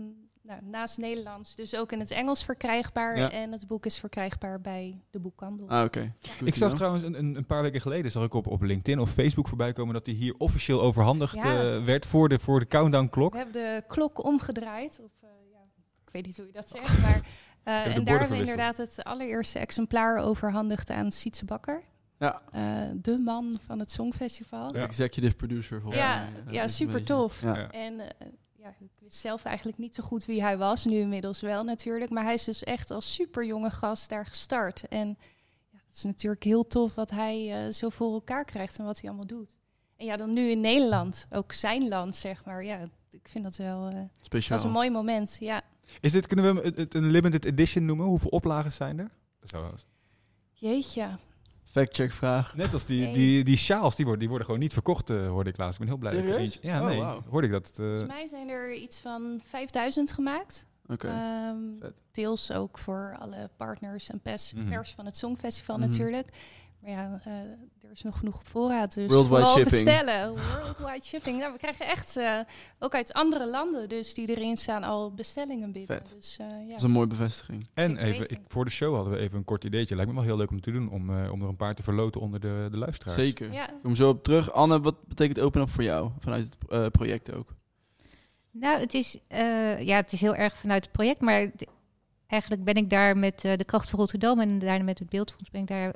nou, 0.47 0.61
naast 0.63 0.99
Nederlands, 0.99 1.55
dus 1.57 1.77
ook 1.77 1.93
in 1.93 1.99
het 2.01 2.11
Engels 2.11 2.45
verkrijgbaar. 2.45 3.19
Ja. 3.19 3.31
En 3.31 3.53
het 3.53 3.67
boek 3.67 3.87
is 3.87 3.99
verkrijgbaar 3.99 4.61
bij 4.61 5.01
de 5.11 5.19
boekhandel. 5.21 5.69
ah, 5.69 5.85
oké. 5.85 6.15
Ik 6.45 6.55
zag 6.55 6.75
trouwens 6.75 7.05
een, 7.05 7.19
een, 7.19 7.37
een 7.37 7.47
paar 7.47 7.63
weken 7.63 7.81
geleden 7.81 8.11
zag 8.11 8.25
ik 8.25 8.35
op, 8.35 8.47
op 8.47 8.63
LinkedIn 8.63 8.99
of 9.01 9.11
Facebook 9.11 9.49
voorbij 9.49 9.73
komen 9.73 9.95
dat 9.95 10.05
die 10.05 10.15
hier 10.15 10.35
officieel 10.39 10.83
overhandigd 10.83 11.35
Ja. 11.35 11.43
eh, 11.75 11.83
werd 11.83 12.07
voor 12.07 12.29
de, 12.29 12.39
voor 12.39 12.59
de 12.61 12.67
countdown 12.69 13.09
klok. 13.09 13.33
We 13.33 13.37
hebben 13.39 13.63
de 13.63 13.83
klok 13.89 14.25
omgedraaid. 14.25 15.01
Of, 15.05 15.11
eh, 15.23 15.29
ja, 15.53 15.59
ik 16.07 16.13
weet 16.13 16.27
niet 16.27 16.37
hoe 16.37 16.47
je 16.47 16.53
dat 16.53 16.69
zegt, 16.77 17.01
maar... 17.03 17.21
eh, 17.63 17.97
en 17.97 18.05
daar 18.05 18.19
hebben 18.19 18.37
we 18.37 18.43
inderdaad 18.43 18.77
het 18.77 19.05
allereerste 19.05 19.59
exemplaar 19.59 20.19
overhandigd 20.19 20.91
aan 20.91 21.13
Sietse 21.13 21.45
Bakker. 21.45 21.83
Ja, 22.19 22.43
eh, 22.53 22.81
de 22.95 23.19
man 23.19 23.59
van 23.67 23.79
het 23.79 23.91
Songfestival. 23.91 24.75
Ja. 24.77 24.83
executive 24.83 25.35
producer 25.35 25.81
volgens 25.81 26.03
Ja, 26.03 26.27
ja, 26.51 26.63
een 26.63 26.69
super 26.69 27.05
tof. 27.05 27.41
Ja. 27.43 27.57
Ja. 27.59 27.71
En 27.71 28.01
eh, 28.01 28.27
ja, 28.65 28.75
ik 28.79 28.91
wist 29.01 29.17
zelf 29.19 29.45
eigenlijk 29.45 29.79
niet 29.79 29.95
zo 29.95 30.03
goed 30.03 30.25
wie 30.25 30.43
hij 30.43 30.59
was. 30.59 30.85
Nu 30.85 30.97
inmiddels 30.97 31.41
wel 31.41 31.65
natuurlijk. 31.65 32.11
Maar 32.11 32.25
hij 32.25 32.35
is 32.35 32.45
dus 32.45 32.63
echt 32.63 32.91
als 32.91 33.15
super 33.15 33.47
jonge 33.47 33.71
gast 33.71 34.09
daar 34.09 34.27
gestart. 34.27 34.89
En 34.89 35.09
ja, 35.71 35.79
het 35.87 35.97
is 35.97 36.03
natuurlijk 36.03 36.45
heel 36.45 36.67
tof 36.67 36.95
wat 36.95 37.11
hij 37.11 37.67
eh, 37.67 37.73
zo 37.73 37.89
voor 37.89 38.13
elkaar 38.13 38.45
krijgt 38.45 38.79
en 38.79 38.85
wat 38.85 39.01
hij 39.01 39.09
allemaal 39.09 39.27
doet. 39.27 39.57
En 39.97 40.07
ja, 40.07 40.17
dan 40.17 40.33
nu 40.35 40.49
in 40.51 40.61
Nederland, 40.61 41.27
ook 41.31 41.53
zijn 41.53 41.89
land, 41.89 42.17
zeg 42.17 42.45
maar. 42.45 42.65
Ja, 42.65 42.81
ik 43.11 43.29
vind 43.29 43.45
dat 43.45 43.57
wel 43.57 43.89
eh, 43.89 43.95
dat 43.95 44.09
Speciaal. 44.21 44.59
is 44.59 44.65
een 44.65 44.71
mooi 44.71 44.91
moment. 44.91 45.37
Ja, 45.41 45.63
Is 46.01 46.13
dit, 46.13 46.27
kunnen 46.27 46.55
we 46.55 46.61
het- 46.75 46.95
een 46.95 47.11
limited 47.11 47.45
edition 47.45 47.85
noemen? 47.85 48.07
Hoeveel 48.07 48.31
oplagen 48.31 48.73
zijn 48.73 48.99
er? 48.99 49.11
Jeetje. 50.53 51.09
Fact-check 51.75 52.13
vraag. 52.13 52.57
net 52.57 52.73
als 52.73 52.85
die, 52.87 53.01
Nee. 53.01 53.13
die, 53.15 53.45
die 53.45 53.57
sjaals, 53.57 53.95
die 53.97 54.05
worden, 54.05 54.21
die 54.21 54.29
worden 54.29 54.47
gewoon 54.47 54.61
niet 54.63 54.73
verkocht, 54.73 55.11
eh, 55.11 55.27
hoorde 55.27 55.51
ik 55.51 55.57
laatst. 55.57 55.73
Ik 55.73 55.79
ben 55.79 55.89
heel 55.89 55.97
blij. 55.97 56.13
dat 56.13 56.25
ik 56.35 56.37
eentje- 56.41 56.59
ja, 56.63 56.81
Oh, 56.81 56.87
nee, 56.87 57.03
hoorde 57.31 57.47
ik 57.47 57.53
dat. 57.53 57.69
eh, 57.71 57.75
Volgens 57.77 58.07
mij 58.09 58.27
zijn 58.27 58.49
er 58.49 58.73
iets 58.75 59.01
van 59.01 59.41
5000 59.45 60.13
gemaakt. 60.13 60.67
Oké. 60.89 61.09
Ehm, 61.09 61.91
deels 62.13 62.53
ook 62.53 62.79
voor 62.79 63.17
alle 63.21 63.51
partners 63.57 64.09
en 64.11 64.21
pers, 64.21 64.53
Mhm. 64.53 64.69
pers 64.69 64.91
van 64.91 65.07
het 65.07 65.17
Songfestival 65.17 65.77
Mhm. 65.79 65.89
natuurlijk. 65.89 66.29
Maar 66.85 66.93
ja, 66.93 67.21
eh, 67.25 67.33
er 67.83 67.91
is 67.93 68.03
nog 68.03 68.19
genoeg 68.19 68.39
op 68.39 68.49
voorraad. 68.49 68.95
Dus 68.95 69.11
Worldwide 69.11 69.47
shipping. 69.47 69.85
bestellen. 69.85 70.31
Worldwide 70.31 71.05
shipping. 71.05 71.39
Nou, 71.39 71.53
we 71.53 71.59
krijgen 71.59 71.87
echt, 71.87 72.17
eh, 72.17 72.39
ook 72.79 72.95
uit 72.95 73.13
andere 73.13 73.47
landen 73.47 73.89
dus 73.89 74.15
die 74.15 74.29
erin 74.29 74.57
staan, 74.57 74.83
al 74.83 75.15
bestellingen 75.15 75.73
binnen. 75.73 75.97
Vet. 75.97 76.15
Dus 76.17 76.37
eh, 76.39 76.47
ja. 76.47 76.69
Dat 76.69 76.77
is 76.77 76.83
een 76.83 76.91
mooie 76.91 77.07
bevestiging. 77.07 77.67
en 77.75 77.97
even, 77.97 78.31
ik, 78.31 78.41
voor 78.49 78.65
de 78.65 78.71
show 78.71 78.95
hadden 78.95 79.13
we 79.13 79.19
even 79.19 79.39
een 79.39 79.45
kort 79.45 79.65
ideetje. 79.65 79.95
Lijkt 79.95 80.11
me 80.11 80.17
wel 80.17 80.27
heel 80.27 80.37
leuk 80.37 80.51
om 80.51 80.61
te 80.61 80.71
doen, 80.71 80.91
om, 80.91 81.11
eh, 81.11 81.33
om 81.33 81.43
er 81.43 81.49
een 81.49 81.57
paar 81.57 81.75
te 81.75 81.83
verloten 81.83 82.21
onder 82.21 82.41
de, 82.41 82.69
de 82.71 82.77
luisteraars. 82.77 83.17
Zeker. 83.17 83.53
Ja. 83.53 83.69
Ik 83.69 83.83
kom 83.83 83.95
zo 83.95 84.09
op 84.09 84.23
terug. 84.23 84.53
Anne, 84.53 84.81
wat 84.81 85.07
betekent 85.07 85.41
Open 85.41 85.61
Up 85.61 85.71
voor 85.71 85.85
jou? 85.85 86.11
Vanuit 86.19 86.43
het 86.45 86.71
eh, 86.71 86.87
project 86.87 87.33
ook. 87.33 87.55
Nou, 88.51 88.81
het 88.81 88.95
is, 88.95 89.19
eh, 89.27 89.81
ja, 89.81 89.97
het 89.97 90.13
is 90.13 90.21
heel 90.21 90.35
erg 90.35 90.57
vanuit 90.57 90.83
het 90.83 90.93
project, 90.93 91.21
maar 91.21 91.51
eigenlijk 92.27 92.65
ben 92.65 92.75
ik 92.75 92.91
daar 92.91 93.17
met 93.17 93.45
eh, 93.45 93.57
de 93.57 93.65
kracht 93.65 93.91
van 93.91 93.99
Rotterdam 93.99 94.41
en 94.41 94.59
daarna 94.59 94.85
met 94.85 94.99
het 94.99 95.09
Beeldfonds 95.09 95.51
ben 95.51 95.61
ik 95.61 95.67
daar 95.67 95.95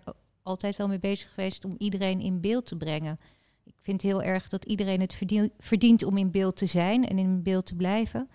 altijd 0.48 0.76
wel 0.76 0.88
mee 0.88 0.98
bezig 0.98 1.30
geweest 1.34 1.64
om 1.64 1.74
iedereen 1.78 2.20
in 2.20 2.40
beeld 2.40 2.66
te 2.66 2.76
brengen. 2.76 3.18
Ik 3.64 3.74
vind 3.82 4.02
heel 4.02 4.22
erg 4.22 4.48
dat 4.48 4.64
iedereen 4.64 5.00
het 5.00 5.14
verdien- 5.14 5.52
verdient 5.58 6.02
om 6.04 6.16
in 6.16 6.30
beeld 6.30 6.56
te 6.56 6.66
zijn 6.66 7.08
en 7.08 7.18
in 7.18 7.42
beeld 7.42 7.66
te 7.66 7.74
blijven. 7.74 8.28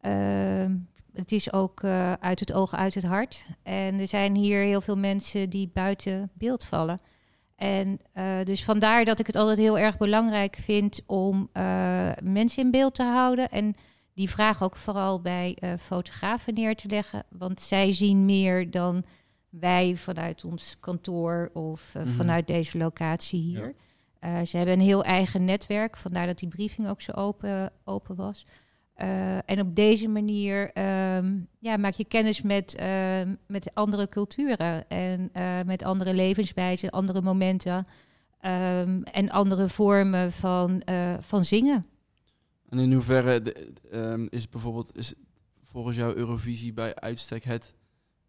Ehm, 0.00 0.76
het 1.12 1.32
is 1.32 1.52
ook 1.52 1.82
eh, 1.82 2.12
uit 2.12 2.40
het 2.40 2.52
oog, 2.52 2.74
uit 2.74 2.94
het 2.94 3.04
hart. 3.04 3.46
En 3.62 3.98
er 3.98 4.06
zijn 4.06 4.34
hier 4.34 4.62
heel 4.62 4.80
veel 4.80 4.96
mensen 4.96 5.50
die 5.50 5.70
buiten 5.72 6.30
beeld 6.34 6.64
vallen. 6.64 7.00
En 7.56 8.00
eh, 8.12 8.42
dus 8.44 8.64
vandaar 8.64 9.04
dat 9.04 9.18
ik 9.18 9.26
het 9.26 9.36
altijd 9.36 9.58
heel 9.58 9.78
erg 9.78 9.96
belangrijk 9.96 10.56
vind 10.60 11.00
om 11.06 11.48
eh, 11.52 12.10
mensen 12.22 12.62
in 12.62 12.70
beeld 12.70 12.94
te 12.94 13.02
houden. 13.02 13.50
En 13.50 13.74
die 14.14 14.30
vraag 14.30 14.62
ook 14.62 14.76
vooral 14.76 15.20
bij 15.20 15.58
fotografen 15.80 16.54
neer 16.54 16.76
te 16.76 16.88
leggen. 16.88 17.24
Want 17.30 17.60
zij 17.60 17.92
zien 17.92 18.24
meer 18.24 18.70
dan 18.70 19.04
wij 19.60 19.96
vanuit 19.96 20.44
ons 20.44 20.76
kantoor 20.80 21.50
of 21.52 21.94
eh, 21.94 22.02
Mhm. 22.02 22.12
vanuit 22.12 22.46
deze 22.46 22.78
locatie 22.78 23.40
hier. 23.40 23.74
Eh, 24.18 24.42
ze 24.42 24.56
hebben 24.56 24.74
een 24.74 24.80
heel 24.84 25.04
eigen 25.04 25.44
netwerk, 25.44 25.96
vandaar 25.96 26.26
dat 26.26 26.38
die 26.38 26.48
briefing 26.48 26.88
ook 26.88 27.00
zo 27.00 27.12
open, 27.12 27.72
open 27.84 28.14
was. 28.16 28.46
Eh, 28.94 29.36
en 29.50 29.60
op 29.60 29.74
deze 29.76 30.08
manier 30.08 30.70
ehm, 30.72 31.36
ja, 31.58 31.76
maak 31.76 31.94
je 31.94 32.04
kennis 32.04 32.42
met, 32.42 32.74
ehm, 32.74 33.34
met 33.46 33.70
andere 33.74 34.08
culturen 34.08 34.88
en 34.88 35.30
met 35.66 35.82
andere 35.82 36.14
levenswijzen, 36.14 36.90
andere 36.90 37.20
momenten 37.22 37.84
ehm, 38.40 39.02
en 39.02 39.30
andere 39.30 39.68
vormen 39.68 40.32
van, 40.32 40.82
van 41.20 41.44
zingen. 41.44 41.84
En 42.68 42.78
in 42.78 42.92
hoeverre 42.92 43.42
de- 43.42 44.28
is 44.30 44.48
bijvoorbeeld 44.48 44.96
is 44.96 45.14
volgens 45.62 45.96
jou 45.96 46.14
Eurovisie 46.14 46.72
bij 46.72 46.94
uitstek 46.94 47.44
het 47.44 47.74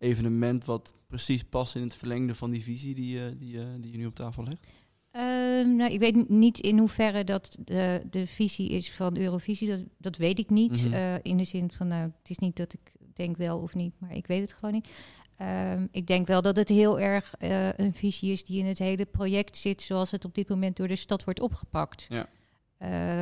evenement 0.05 0.65
wat 0.65 0.93
precies 1.07 1.43
past 1.43 1.75
in 1.75 1.81
het 1.81 1.95
verlengde 1.95 2.35
van 2.35 2.51
die 2.51 2.63
visie 2.63 2.95
die, 2.95 3.19
eh, 3.19 3.31
die, 3.37 3.59
eh, 3.59 3.65
die 3.79 3.91
je 3.91 3.97
nu 3.97 4.05
op 4.05 4.15
tafel 4.15 4.43
legt? 4.43 4.67
Ehm, 5.11 5.75
nou, 5.75 5.91
ik 5.91 5.99
weet 5.99 6.29
niet 6.29 6.59
in 6.59 6.77
hoeverre 6.77 7.23
dat 7.23 7.57
de, 7.63 8.01
de 8.09 8.27
visie 8.27 8.69
is 8.69 8.91
van 8.91 9.17
Eurovisie. 9.17 9.67
Dat, 9.67 9.79
dat 9.97 10.17
weet 10.17 10.39
ik 10.39 10.49
niet. 10.49 10.85
Mhm. 10.85 10.93
Eh, 10.93 11.15
in 11.21 11.37
de 11.37 11.43
zin 11.43 11.71
van, 11.71 11.87
nou, 11.87 12.11
het 12.19 12.29
is 12.29 12.37
niet 12.37 12.55
dat 12.55 12.73
ik 12.73 12.91
denk 13.13 13.37
wel 13.37 13.59
of 13.59 13.73
niet, 13.73 13.93
maar 13.99 14.15
ik 14.15 14.27
weet 14.27 14.41
het 14.41 14.53
gewoon 14.53 14.73
niet. 14.73 14.89
Ehm, 15.37 15.87
ik 15.91 16.07
denk 16.07 16.27
wel 16.27 16.41
dat 16.41 16.55
het 16.55 16.69
heel 16.69 16.99
erg 16.99 17.33
een 17.77 17.93
visie 17.93 18.31
is 18.31 18.43
die 18.43 18.59
in 18.59 18.65
het 18.65 18.79
hele 18.79 19.05
project 19.05 19.57
zit, 19.57 19.81
zoals 19.81 20.11
het 20.11 20.25
op 20.25 20.35
dit 20.35 20.49
moment 20.49 20.77
door 20.77 20.87
de 20.87 20.95
stad 20.95 21.23
wordt 21.23 21.39
opgepakt. 21.39 22.05
Ja. 22.09 22.27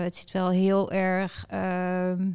Het 0.04 0.16
zit 0.16 0.32
wel 0.32 0.50
heel 0.50 0.92
erg 0.92 1.46
ehm, 1.48 2.32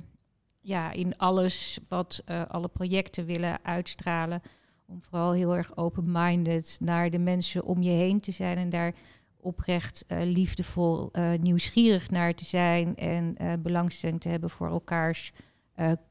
ja, 0.68 0.92
in 0.92 1.16
alles 1.16 1.78
wat 1.88 2.22
eh, 2.24 2.42
alle 2.48 2.68
projecten 2.68 3.24
willen 3.24 3.64
uitstralen. 3.64 4.42
Om 4.86 5.02
vooral 5.02 5.32
heel 5.32 5.56
erg 5.56 5.76
open-minded 5.76 6.78
naar 6.80 7.10
de 7.10 7.18
mensen 7.18 7.64
om 7.64 7.82
je 7.82 7.90
heen 7.90 8.20
te 8.20 8.32
zijn 8.32 8.56
en 8.56 8.70
daar 8.70 8.94
oprecht 9.40 10.04
eh, 10.06 10.18
liefdevol, 10.24 11.08
eh, 11.12 11.32
nieuwsgierig 11.40 12.10
naar 12.10 12.34
te 12.34 12.44
zijn 12.44 12.96
en 12.96 13.36
belangstelling 13.62 14.20
te 14.20 14.28
hebben 14.28 14.50
voor 14.50 14.68
elkaars 14.68 15.32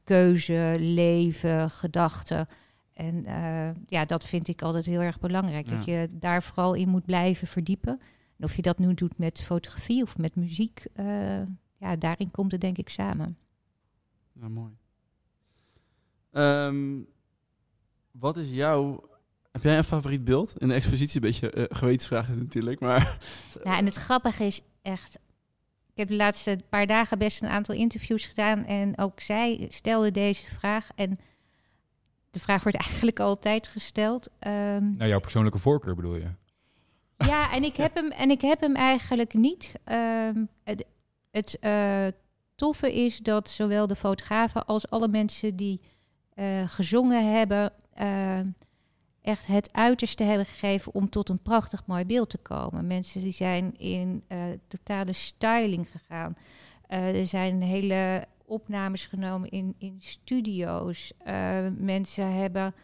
keuze, 0.04 0.76
leven, 0.78 1.70
gedachten. 1.70 2.48
En 2.92 3.24
ja, 3.86 4.04
dat 4.04 4.24
vind 4.24 4.48
ik 4.48 4.62
altijd 4.62 4.86
heel 4.86 5.00
erg 5.00 5.20
belangrijk. 5.20 5.68
Dat 5.68 5.84
je 5.84 6.08
daar 6.14 6.42
vooral 6.42 6.74
in 6.74 6.88
moet 6.88 7.04
blijven 7.04 7.46
verdiepen. 7.46 8.00
En 8.38 8.44
of 8.44 8.56
je 8.56 8.62
dat 8.62 8.78
nu 8.78 8.94
doet 8.94 9.18
met 9.18 9.42
fotografie 9.42 10.02
of 10.02 10.18
met 10.18 10.36
muziek, 10.36 10.86
ja, 11.76 11.96
daarin 11.98 12.30
komt 12.30 12.52
het 12.52 12.60
denk 12.60 12.78
ik 12.78 12.88
samen. 12.88 13.38
Ja, 14.40 14.48
mooi. 14.48 14.72
Ehm, 16.32 17.00
wat 18.10 18.36
is 18.36 18.50
jouw... 18.50 19.08
Heb 19.52 19.62
jij 19.62 19.76
een 19.76 19.84
favoriet 19.84 20.24
beeld? 20.24 20.54
In 20.58 20.68
de 20.68 20.74
expositie 20.74 21.16
een 21.16 21.28
beetje 21.28 21.50
eh 21.50 21.64
gewetensvraag 21.78 22.28
natuurlijk, 22.28 22.80
maar... 22.80 23.18
Ja, 23.62 23.76
en 23.78 23.84
het 23.84 23.94
grappige 23.94 24.44
is 24.44 24.60
echt. 24.82 25.18
Ik 25.92 25.96
heb 25.96 26.08
de 26.08 26.16
laatste 26.16 26.60
paar 26.68 26.86
dagen 26.86 27.18
best 27.18 27.42
een 27.42 27.48
aantal 27.48 27.74
interviews 27.74 28.26
gedaan. 28.26 28.64
En 28.64 28.98
ook 28.98 29.20
zij 29.20 29.66
stelde 29.68 30.10
deze 30.10 30.54
vraag. 30.54 30.88
En 30.94 31.16
de 32.30 32.38
vraag 32.38 32.62
wordt 32.62 32.78
eigenlijk 32.86 33.20
altijd 33.20 33.68
gesteld. 33.68 34.28
Ehm, 34.38 34.90
Nou, 34.96 35.08
jouw 35.08 35.20
persoonlijke 35.20 35.58
voorkeur 35.58 35.94
bedoel 35.94 36.14
je? 36.16 36.30
ja, 37.16 37.52
en 37.52 37.64
ik 37.64 37.76
heb 37.76 37.94
hem, 37.94 38.10
en 38.10 38.30
ik 38.30 38.40
heb 38.40 38.60
hem 38.60 38.74
eigenlijk 38.74 39.34
niet. 39.34 39.74
Ehm, 39.84 40.44
het 40.64 40.84
het 41.30 41.58
eh, 41.60 42.06
toffe 42.58 42.94
is 42.94 43.18
dat 43.18 43.48
zowel 43.48 43.86
de 43.86 43.96
fotografen 43.96 44.66
als 44.66 44.90
alle 44.90 45.08
mensen 45.08 45.56
die 45.56 45.80
eh, 46.34 46.68
gezongen 46.68 47.32
hebben. 47.32 47.72
eh, 47.94 48.40
echt 49.22 49.46
het 49.46 49.72
uiterste 49.72 50.24
hebben 50.24 50.46
gegeven 50.46 50.94
om 50.94 51.10
tot 51.10 51.28
een 51.28 51.42
prachtig 51.42 51.86
mooi 51.86 52.04
beeld 52.04 52.30
te 52.30 52.38
komen. 52.38 52.86
Mensen 52.86 53.20
die 53.20 53.32
zijn 53.32 53.78
in 53.78 54.24
eh, 54.28 54.38
totale 54.68 55.12
styling 55.12 55.88
gegaan. 55.90 56.36
Er 56.86 57.26
zijn 57.26 57.62
hele 57.62 58.26
opnames 58.44 59.06
genomen 59.06 59.50
in, 59.50 59.74
in 59.78 59.96
studio's. 59.98 61.12
Mensen 61.76 62.32
hebben 62.32 62.74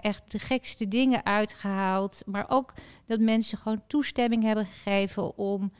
echt 0.00 0.32
de 0.32 0.38
gekste 0.38 0.88
dingen 0.88 1.24
uitgehaald. 1.24 2.22
Maar 2.26 2.44
ook 2.48 2.74
dat 3.06 3.20
mensen 3.20 3.58
gewoon 3.58 3.82
toestemming 3.86 4.42
hebben 4.42 4.66
gegeven 4.66 5.36
om 5.36 5.72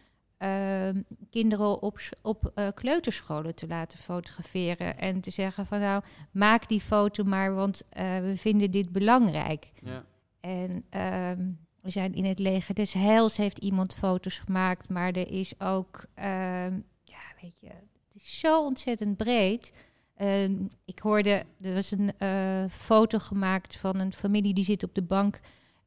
kinderen 1.30 1.82
op, 1.82 1.98
op 2.22 2.50
eh, 2.54 2.68
kleuterscholen 2.74 3.54
te 3.54 3.66
laten 3.66 3.98
fotograferen. 3.98 4.98
En 4.98 5.20
te 5.20 5.30
zeggen 5.30 5.66
van 5.66 5.80
nou, 5.80 6.02
maak 6.30 6.68
die 6.68 6.80
foto 6.80 7.24
maar, 7.24 7.54
want 7.54 7.82
eh, 7.88 8.18
we 8.18 8.36
vinden 8.36 8.70
dit 8.70 8.92
belangrijk. 8.92 9.72
Ja. 9.84 10.04
En 10.40 10.84
ehm, 10.90 11.48
we 11.80 11.90
zijn 11.90 12.14
in 12.14 12.24
het 12.24 12.38
leger 12.38 12.74
des 12.74 12.92
Heils 12.92 13.36
heeft 13.36 13.58
iemand 13.58 13.94
foto's 13.94 14.38
gemaakt, 14.38 14.88
maar 14.88 15.12
er 15.12 15.30
is 15.30 15.60
ook, 15.60 16.04
ehm, 16.14 16.74
ja, 17.04 17.22
weet 17.40 17.60
je, 17.60 17.68
het 17.68 18.14
is 18.14 18.38
zo 18.38 18.64
ontzettend 18.64 19.16
breed. 19.16 19.72
Ehm, 20.16 20.54
ik 20.84 20.98
hoorde, 20.98 21.44
er 21.60 21.74
was 21.74 21.90
een 21.90 22.12
eh, 22.18 22.64
foto 22.70 23.18
gemaakt 23.18 23.76
van 23.76 23.98
een 23.98 24.12
familie 24.12 24.54
die 24.54 24.64
zit 24.64 24.82
op 24.82 24.94
de 24.94 25.02
bank 25.02 25.40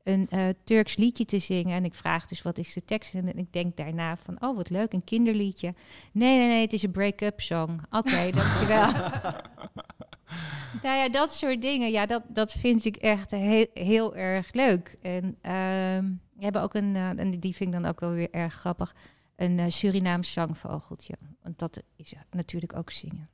een 0.03 0.29
eh, 0.29 0.47
Turks 0.63 0.95
liedje 0.95 1.25
te 1.25 1.39
zingen. 1.39 1.75
En 1.75 1.85
ik 1.85 1.93
vraag 1.93 2.27
dus, 2.27 2.41
wat 2.41 2.57
is 2.57 2.73
de 2.73 2.85
tekst? 2.85 3.13
En 3.13 3.37
ik 3.37 3.53
denk 3.53 3.77
daarna 3.77 4.17
van, 4.17 4.41
oh, 4.41 4.55
wat 4.55 4.69
leuk, 4.69 4.93
een 4.93 5.03
kinderliedje. 5.03 5.73
Nee, 6.11 6.37
nee, 6.37 6.47
nee, 6.47 6.61
het 6.61 6.73
is 6.73 6.83
een 6.83 6.91
break-up 6.91 7.41
song. 7.41 7.79
Oké, 7.89 8.31
dankjewel. 8.31 8.91
nou 10.83 10.97
ja, 10.97 11.09
dat 11.09 11.33
soort 11.33 11.61
dingen, 11.61 11.91
ja, 11.91 12.05
dat, 12.05 12.23
dat 12.27 12.51
vind 12.51 12.85
ik 12.85 12.95
echt 12.95 13.31
heel, 13.31 13.67
heel 13.73 14.15
erg 14.15 14.53
leuk. 14.53 14.97
En 15.01 15.37
ehm, 15.41 16.11
we 16.33 16.43
hebben 16.43 16.61
ook 16.61 16.73
een, 16.73 16.95
eh, 16.95 17.09
en 17.09 17.39
die 17.39 17.55
vind 17.55 17.73
ik 17.73 17.81
dan 17.81 17.89
ook 17.91 17.99
wel 17.99 18.11
weer 18.11 18.31
erg 18.31 18.53
grappig, 18.53 18.95
een 19.35 19.59
eh, 19.59 19.69
Surinaams 19.69 20.33
zangvogeltje. 20.33 21.13
Want 21.41 21.59
dat 21.59 21.81
is 21.95 22.13
natuurlijk 22.31 22.75
ook 22.75 22.91
zingen. 22.91 23.29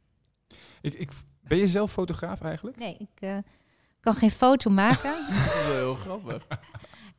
Ik, 0.81 0.93
ik, 0.93 1.11
ben 1.41 1.57
je 1.57 1.67
zelf 1.67 1.91
fotograaf 1.91 2.41
eigenlijk? 2.41 2.77
Nee, 2.77 2.95
ik 2.97 3.21
eh, 3.21 3.37
kan 3.99 4.15
geen 4.15 4.31
foto 4.31 4.69
maken. 4.69 5.11
Dat 5.29 5.55
is 5.55 5.65
wel 5.65 5.75
heel 5.75 5.95
grappig. 5.95 6.47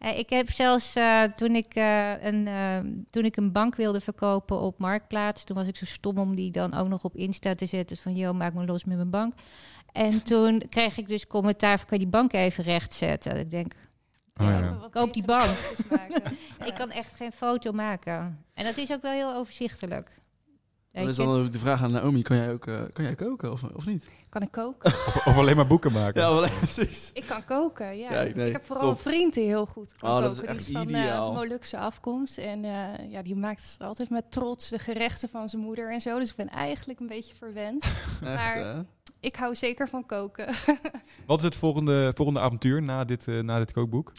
Eh, 0.00 0.18
ik 0.18 0.30
heb 0.30 0.50
zelfs 0.50 0.94
eh, 0.96 1.22
toen, 1.22 1.54
ik, 1.54 1.74
eh, 1.74 2.22
een, 2.22 2.46
eh, 2.46 2.78
toen 3.10 3.24
ik 3.24 3.36
een 3.36 3.52
bank 3.52 3.76
wilde 3.76 4.00
verkopen 4.00 4.60
op 4.60 4.78
Marktplaats, 4.78 5.44
toen 5.44 5.56
was 5.56 5.66
ik 5.66 5.76
zo 5.76 5.84
stom 5.84 6.18
om 6.18 6.34
die 6.34 6.50
dan 6.50 6.74
ook 6.74 6.88
nog 6.88 7.04
op 7.04 7.16
Insta 7.16 7.54
te 7.54 7.66
zetten 7.66 7.96
van 7.96 8.14
joh, 8.14 8.34
maak 8.36 8.54
me 8.54 8.64
los 8.64 8.84
met 8.84 8.96
mijn 8.96 9.10
bank. 9.10 9.34
En 9.92 10.22
toen 10.30 10.62
kreeg 10.68 10.98
ik 10.98 11.08
dus 11.08 11.26
commentaar 11.26 11.78
van 11.78 11.86
kan 11.86 11.98
je 11.98 12.04
die 12.04 12.12
bank 12.12 12.32
even 12.32 12.64
recht 12.64 12.94
zetten. 12.94 13.36
Ik 13.36 13.50
denk, 13.50 13.72
Oh, 14.40 14.46
ja. 14.46 14.88
Koop 14.90 15.14
die 15.14 15.24
bank. 15.24 15.56
ik 16.64 16.74
kan 16.74 16.90
echt 16.90 17.14
geen 17.14 17.32
foto 17.32 17.72
maken. 17.72 18.44
En 18.54 18.64
dat 18.64 18.76
is 18.76 18.92
ook 18.92 19.02
wel 19.02 19.12
heel 19.12 19.34
overzichtelijk. 19.34 20.10
Dan 20.92 21.08
is 21.08 21.16
dan 21.16 21.50
de 21.50 21.58
vraag 21.58 21.82
aan 21.82 21.90
Naomi, 21.90 22.22
kan 22.22 22.36
jij 22.36 22.52
ook 22.52 22.66
eh, 22.66 22.82
kan 22.92 23.04
jij 23.04 23.14
koken 23.14 23.52
of, 23.52 23.62
of 23.74 23.86
niet? 23.86 24.08
Kan 24.28 24.42
ik 24.42 24.50
koken? 24.50 24.92
Of, 25.08 25.26
of 25.26 25.36
alleen 25.36 25.56
maar 25.56 25.66
boeken 25.66 25.92
maken? 25.92 26.20
Ja, 26.22 26.32
wel 26.34 26.48
precies. 26.60 27.10
Ik 27.12 27.24
kan 27.26 27.44
koken, 27.44 27.98
ja. 27.98 28.10
Nee, 28.10 28.46
ik 28.46 28.52
heb 28.52 28.64
vooral 28.64 28.86
top. 28.94 28.96
een 28.96 29.10
vriend 29.12 29.34
die 29.34 29.44
heel 29.44 29.66
goed 29.66 29.94
kan 29.94 30.10
Oh, 30.10 30.20
dat 30.22 30.36
koken. 30.36 30.42
is 30.44 30.56
echt 30.56 30.66
die 30.66 30.76
is 30.76 31.10
van 31.10 31.28
eh, 31.28 31.32
Molukse 31.34 31.78
afkomst. 31.78 32.38
En 32.38 32.64
eh, 32.64 33.10
ja, 33.10 33.22
die 33.22 33.36
maakt 33.36 33.76
altijd 33.78 34.10
met 34.10 34.30
trots 34.30 34.68
de 34.68 34.78
gerechten 34.78 35.28
van 35.28 35.48
zijn 35.48 35.62
moeder 35.62 35.92
en 35.92 36.00
zo. 36.00 36.18
Dus 36.18 36.30
ik 36.30 36.36
ben 36.36 36.48
eigenlijk 36.48 37.00
een 37.00 37.06
beetje 37.06 37.34
verwend. 37.34 37.84
Echt, 37.84 38.20
Maar- 38.22 38.56
hè? 38.56 38.80
ik 39.20 39.36
hou 39.36 39.54
zeker 39.54 39.88
van 39.88 40.06
koken. 40.06 40.46
Wat 41.26 41.38
is 41.38 41.44
het 41.44 41.54
volgende, 41.54 42.12
volgende 42.14 42.40
avontuur 42.40 42.82
na 42.82 43.04
dit, 43.04 43.28
eh, 43.28 43.40
na 43.40 43.58
dit 43.58 43.72
kookboek? 43.72 44.12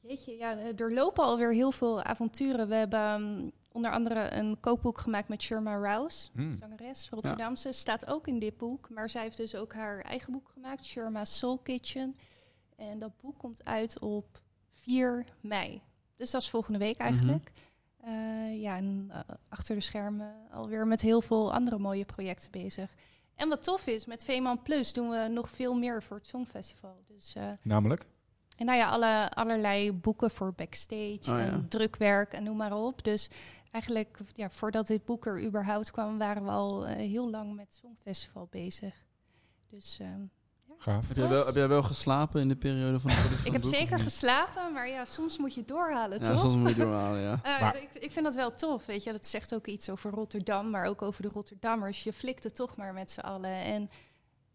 Jeetje, 0.00 0.36
ja, 0.36 0.56
er 0.76 0.92
lopen 0.92 1.24
alweer 1.24 1.52
heel 1.54 1.72
veel 1.72 2.02
avonturen. 2.02 2.68
We 2.68 2.74
hebben 2.74 3.00
ehm, 3.00 3.48
onder 3.72 3.92
andere 3.92 4.32
een 4.32 4.60
kookboek 4.60 4.98
gemaakt 4.98 5.28
met 5.28 5.42
Sherma 5.42 5.76
Rouse. 5.76 6.28
Hmm. 6.32 6.56
Zangeres, 6.56 7.08
Rotterdamse, 7.08 7.72
staat 7.72 8.06
ook 8.06 8.26
in 8.26 8.38
dit 8.38 8.56
boek. 8.56 8.90
Maar 8.90 9.10
zij 9.10 9.22
heeft 9.22 9.36
dus 9.36 9.54
ook 9.54 9.72
haar 9.72 10.00
eigen 10.00 10.32
boek 10.32 10.48
gemaakt, 10.48 10.84
Sherma's 10.84 11.38
Soul 11.38 11.58
Kitchen. 11.58 12.16
En 12.76 12.98
dat 12.98 13.20
boek 13.20 13.38
komt 13.38 13.64
uit 13.64 13.98
op 13.98 14.40
4 14.72 15.24
mei. 15.40 15.82
Dus 16.16 16.30
dat 16.30 16.42
is 16.42 16.50
volgende 16.50 16.78
week 16.78 16.98
eigenlijk. 16.98 17.52
Eh, 18.00 18.60
ja, 18.60 18.76
en 18.76 19.06
eh, 19.10 19.20
achter 19.48 19.74
de 19.74 19.80
schermen 19.80 20.34
alweer 20.52 20.86
met 20.86 21.00
heel 21.00 21.20
veel 21.20 21.52
andere 21.52 21.78
mooie 21.78 22.04
projecten 22.04 22.50
bezig. 22.50 22.94
En 23.34 23.48
wat 23.48 23.62
tof 23.62 23.86
is, 23.86 24.06
met 24.06 24.24
Veeman 24.24 24.62
Plus 24.62 24.92
doen 24.92 25.10
we 25.10 25.28
nog 25.30 25.50
veel 25.50 25.74
meer 25.74 26.02
voor 26.02 26.16
het 26.16 26.26
Songfestival. 26.26 27.04
Dus 27.08 27.34
eh, 27.34 27.50
Namelijk? 27.62 28.06
En 28.58 28.66
nou 28.66 28.78
ja, 28.78 28.88
alle, 28.88 29.30
allerlei 29.34 29.92
boeken 29.92 30.30
voor 30.30 30.52
backstage 30.52 31.18
Oh 31.20 31.26
ja. 31.26 31.38
en 31.38 31.68
drukwerk 31.68 32.32
en 32.32 32.42
noem 32.42 32.56
maar 32.56 32.72
op. 32.72 33.04
Dus 33.04 33.30
eigenlijk, 33.70 34.18
ja, 34.34 34.50
voordat 34.50 34.86
dit 34.86 35.04
boek 35.04 35.26
er 35.26 35.44
überhaupt 35.44 35.90
kwam, 35.90 36.18
waren 36.18 36.44
we 36.44 36.50
al 36.50 36.86
eh, 36.86 36.96
heel 36.96 37.30
lang 37.30 37.54
met 37.54 37.74
Songfestival 37.80 38.46
bezig. 38.50 38.94
Dus 39.70 39.98
ehm, 40.00 40.20
Gaaf. 40.80 41.08
Heb 41.08 41.16
jij, 41.16 41.28
wel, 41.28 41.46
heb 41.46 41.54
jij 41.54 41.68
wel 41.68 41.82
geslapen 41.82 42.40
in 42.40 42.48
de 42.48 42.56
periode 42.56 42.98
van 43.00 43.10
de 43.10 43.16
productie 43.22 43.46
ik 43.46 43.52
heb 43.52 43.64
zeker 43.64 43.98
geslapen, 44.00 44.72
maar 44.72 44.88
ja, 44.88 45.04
soms 45.04 45.38
moet 45.38 45.54
je 45.54 45.60
het 45.60 45.68
doorhalen, 45.68 46.18
Ja, 46.22 46.30
toch? 46.30 46.40
soms 46.40 46.54
moet 46.54 46.68
je 46.68 46.74
doorhalen, 46.76 47.20
ja. 47.20 47.40
Eh, 47.42 47.60
Maar- 47.60 47.76
ik, 47.76 47.88
ik 47.94 48.12
vind 48.12 48.24
dat 48.24 48.34
wel 48.34 48.50
tof, 48.50 48.86
weet 48.86 49.02
je. 49.04 49.12
Dat 49.12 49.26
zegt 49.26 49.54
ook 49.54 49.66
iets 49.66 49.90
over 49.90 50.10
Rotterdam, 50.10 50.70
maar 50.70 50.86
ook 50.86 51.02
over 51.02 51.22
de 51.22 51.28
Rotterdammers. 51.28 52.02
Je 52.02 52.12
flikt 52.12 52.44
het 52.44 52.54
toch 52.54 52.76
maar 52.76 52.92
met 52.92 53.10
z'n 53.10 53.20
allen. 53.20 53.50
En 53.62 53.90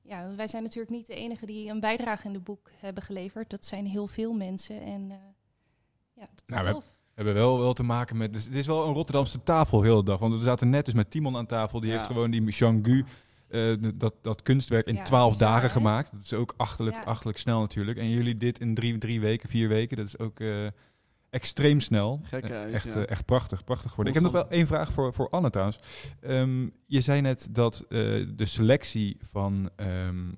ja, 0.03 0.35
wij 0.35 0.47
zijn 0.47 0.63
natuurlijk 0.63 0.91
niet 0.91 1.07
de 1.07 1.15
enige 1.15 1.45
die 1.45 1.69
een 1.69 1.79
bijdrage 1.79 2.27
in 2.27 2.33
het 2.33 2.43
boek 2.43 2.71
hebben 2.79 3.03
geleverd. 3.03 3.49
Dat 3.49 3.65
zijn 3.65 3.85
heel 3.85 4.07
veel 4.07 4.33
mensen 4.33 4.81
en 4.81 5.11
eh, 5.11 5.17
ja, 6.13 6.27
dat 6.35 6.43
is 6.47 6.55
Nou, 6.55 6.65
we 6.67 6.71
tof. 6.71 6.85
We 6.85 7.21
hebben 7.23 7.33
wel, 7.33 7.59
wel 7.59 7.73
te 7.73 7.83
maken 7.83 8.17
met... 8.17 8.33
Dus 8.33 8.45
het 8.45 8.55
is 8.55 8.67
wel 8.67 8.87
een 8.87 8.93
Rotterdamse 8.93 9.43
tafel 9.43 9.81
heel 9.81 9.97
de 9.97 10.03
dag. 10.03 10.19
Want 10.19 10.33
we 10.33 10.43
zaten 10.43 10.69
net 10.69 10.85
dus 10.85 10.93
met 10.93 11.11
Timon 11.11 11.35
aan 11.37 11.45
tafel. 11.45 11.79
Die 11.79 11.89
Ja. 11.89 11.95
heeft 11.95 12.07
gewoon 12.07 12.31
die 12.31 12.43
Jean-Gu, 12.43 13.05
eh, 13.47 13.75
dat, 13.95 14.13
dat 14.21 14.41
kunstwerk 14.41 14.87
in 14.87 14.95
Ja, 14.95 15.03
twaalf 15.03 15.37
dagen 15.37 15.69
gemaakt. 15.69 16.11
Dat 16.11 16.21
is 16.21 16.33
ook 16.33 16.53
achterlijk, 16.57 17.05
achterlijk 17.05 17.37
snel 17.37 17.59
natuurlijk. 17.59 17.97
En 17.97 18.09
jullie 18.09 18.37
dit 18.37 18.59
in 18.59 18.73
drie, 18.73 18.97
drie 18.97 19.19
weken, 19.19 19.49
vier 19.49 19.67
weken. 19.67 19.97
Dat 19.97 20.05
is 20.05 20.17
ook 20.19 20.39
eh, 20.39 20.67
extreem 21.33 21.79
snel. 21.79 22.21
Eh, 22.31 22.73
echt, 22.73 22.83
ja. 22.83 22.93
eh, 22.93 23.09
echt 23.09 23.25
prachtig, 23.25 23.63
prachtig 23.63 23.89
geworden. 23.89 24.13
Ik 24.15 24.21
heb 24.21 24.31
nog 24.31 24.41
wel 24.41 24.51
één 24.51 24.67
vraag 24.67 24.91
voor, 24.91 25.13
voor 25.13 25.29
Anne 25.29 25.49
trouwens. 25.49 25.79
Ehm, 26.19 26.69
je 26.85 27.01
zei 27.01 27.21
net 27.21 27.47
dat 27.51 27.79
eh, 27.81 27.89
de 28.35 28.45
selectie 28.45 29.17
van, 29.31 29.69
ehm, 29.75 30.31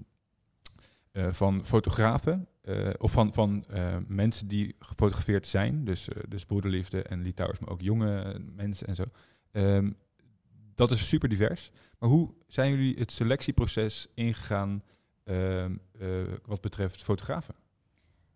eh, 1.11 1.31
van 1.33 1.65
fotografen... 1.65 2.47
eh, 2.61 2.89
of 2.97 3.11
van, 3.11 3.33
van 3.33 3.63
eh, 3.69 3.97
mensen 4.07 4.47
die 4.47 4.75
gefotografeerd 4.79 5.47
zijn, 5.47 5.85
dus, 5.85 6.07
dus 6.27 6.45
broederliefde 6.45 7.03
en 7.03 7.21
Litouwers, 7.21 7.59
maar 7.59 7.69
ook 7.69 7.81
jonge 7.81 8.39
mensen 8.55 8.87
en 8.87 8.95
zo. 8.95 9.03
Ehm, 9.51 9.91
dat 10.75 10.91
is 10.91 11.07
super 11.07 11.29
divers. 11.29 11.69
Maar 11.99 12.09
hoe 12.09 12.33
zijn 12.47 12.71
jullie 12.71 12.95
het 12.99 13.11
selectieproces 13.11 14.07
ingegaan 14.13 14.83
ehm, 15.23 15.75
eh, 15.99 16.07
wat 16.45 16.61
betreft 16.61 17.03
fotografen? 17.03 17.55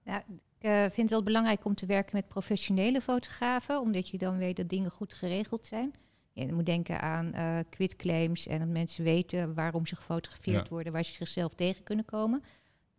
Nou, 0.04 0.22
ik 0.60 0.65
eh, 0.65 0.80
vind 0.82 0.95
het 0.95 1.10
wel 1.10 1.24
belangrijk 1.24 1.65
om 1.65 1.76
te 1.76 1.86
werken 1.86 2.15
met 2.15 2.28
professionele 2.28 3.02
fotografen, 3.02 3.80
omdat 3.82 4.10
je 4.10 4.17
dan 4.17 4.38
weet 4.38 4.56
dat 4.56 4.69
dingen 4.69 4.91
goed 4.91 5.13
geregeld 5.13 5.65
zijn. 5.65 5.93
Je 6.34 6.54
moet 6.54 6.65
denken 6.65 7.02
aan 7.02 7.34
eh 7.34 7.60
quitclaims 7.69 8.48
en 8.48 8.60
dat 8.60 8.67
mensen 8.67 9.04
weten 9.04 9.54
waarom 9.54 9.86
ze 9.86 9.95
gefotografeerd 9.95 10.63
Ja. 10.63 10.69
worden, 10.69 10.93
waar 10.93 11.04
ze 11.04 11.13
zichzelf 11.13 11.54
tegen 11.54 11.84
kunnen 11.84 12.06
komen. 12.06 12.43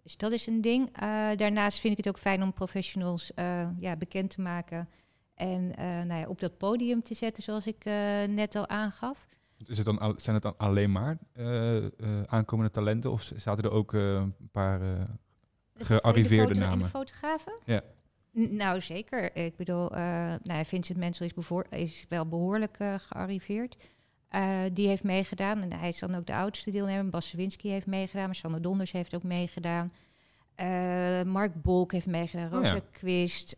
Dus 0.02 0.16
dat 0.16 0.32
is 0.32 0.46
een 0.46 0.60
ding. 0.60 0.88
Eh, 0.92 1.28
daarnaast 1.36 1.78
vind 1.78 1.98
ik 1.98 2.04
het 2.04 2.14
ook 2.14 2.20
fijn 2.20 2.42
om 2.42 2.52
professionals 2.52 3.32
ja, 3.78 3.96
bekend 3.98 4.30
te 4.30 4.40
maken 4.40 4.88
en 5.34 5.68
nou 6.06 6.20
ja, 6.20 6.28
op 6.28 6.40
dat 6.40 6.58
podium 6.58 7.02
te 7.02 7.14
zetten, 7.14 7.42
zoals 7.42 7.66
ik 7.66 7.84
net 8.28 8.56
al 8.56 8.68
aangaf. 8.68 9.26
Is 9.66 9.76
het 9.76 9.86
dan, 9.86 10.14
zijn 10.16 10.34
het 10.34 10.42
dan 10.44 10.56
alleen 10.56 10.92
maar 10.92 11.18
aankomende 12.26 12.70
talenten 12.70 13.10
of 13.10 13.32
zaten 13.36 13.64
er 13.64 13.70
ook 13.70 13.92
een 13.92 14.34
paar... 14.52 14.80
De- 15.80 15.86
Gearriveerde 15.86 16.54
namen. 16.54 16.78
de 16.78 16.84
fotografen? 16.84 17.52
Ja. 17.64 17.80
N- 18.38 18.56
Nou, 18.56 18.80
zeker. 18.80 19.36
Ik 19.36 19.56
bedoel, 19.56 19.90
eh 19.94 20.34
nou, 20.42 20.64
Vincent 20.64 20.98
Mensel 20.98 21.26
is, 21.26 21.32
is 21.70 22.06
wel 22.08 22.26
behoorlijk 22.26 22.76
eh, 22.78 22.94
gearriveerd. 22.98 23.76
Eh, 24.28 24.60
die 24.72 24.88
heeft 24.88 25.02
meegedaan. 25.02 25.60
En 25.62 25.72
hij 25.72 25.88
is 25.88 25.98
dan 25.98 26.14
ook 26.14 26.26
de 26.26 26.34
oudste 26.34 26.70
deelnemer. 26.70 27.10
Bas 27.10 27.28
Sawinski 27.28 27.70
heeft 27.70 27.86
meegedaan. 27.86 28.26
Maar 28.26 28.34
Sander 28.34 28.62
Donders 28.62 28.92
heeft 28.92 29.14
ook 29.14 29.22
meegedaan. 29.22 29.92
Mark 31.26 31.62
Bolk 31.62 31.92
heeft 31.92 32.06
meegedaan. 32.06 32.54
Oh 32.54 32.64
ja. 32.64 32.70
Rosa 32.72 32.84
Quist. 32.92 33.56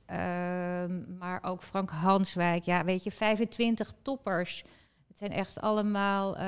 maar 1.18 1.38
ook 1.42 1.62
Frank 1.62 1.90
Hanswijk. 1.90 2.64
Ja, 2.64 2.84
weet 2.84 3.04
je, 3.04 3.10
25 3.10 3.94
toppers. 4.02 4.64
Het 5.08 5.18
zijn 5.18 5.30
echt 5.32 5.60
allemaal 5.60 6.38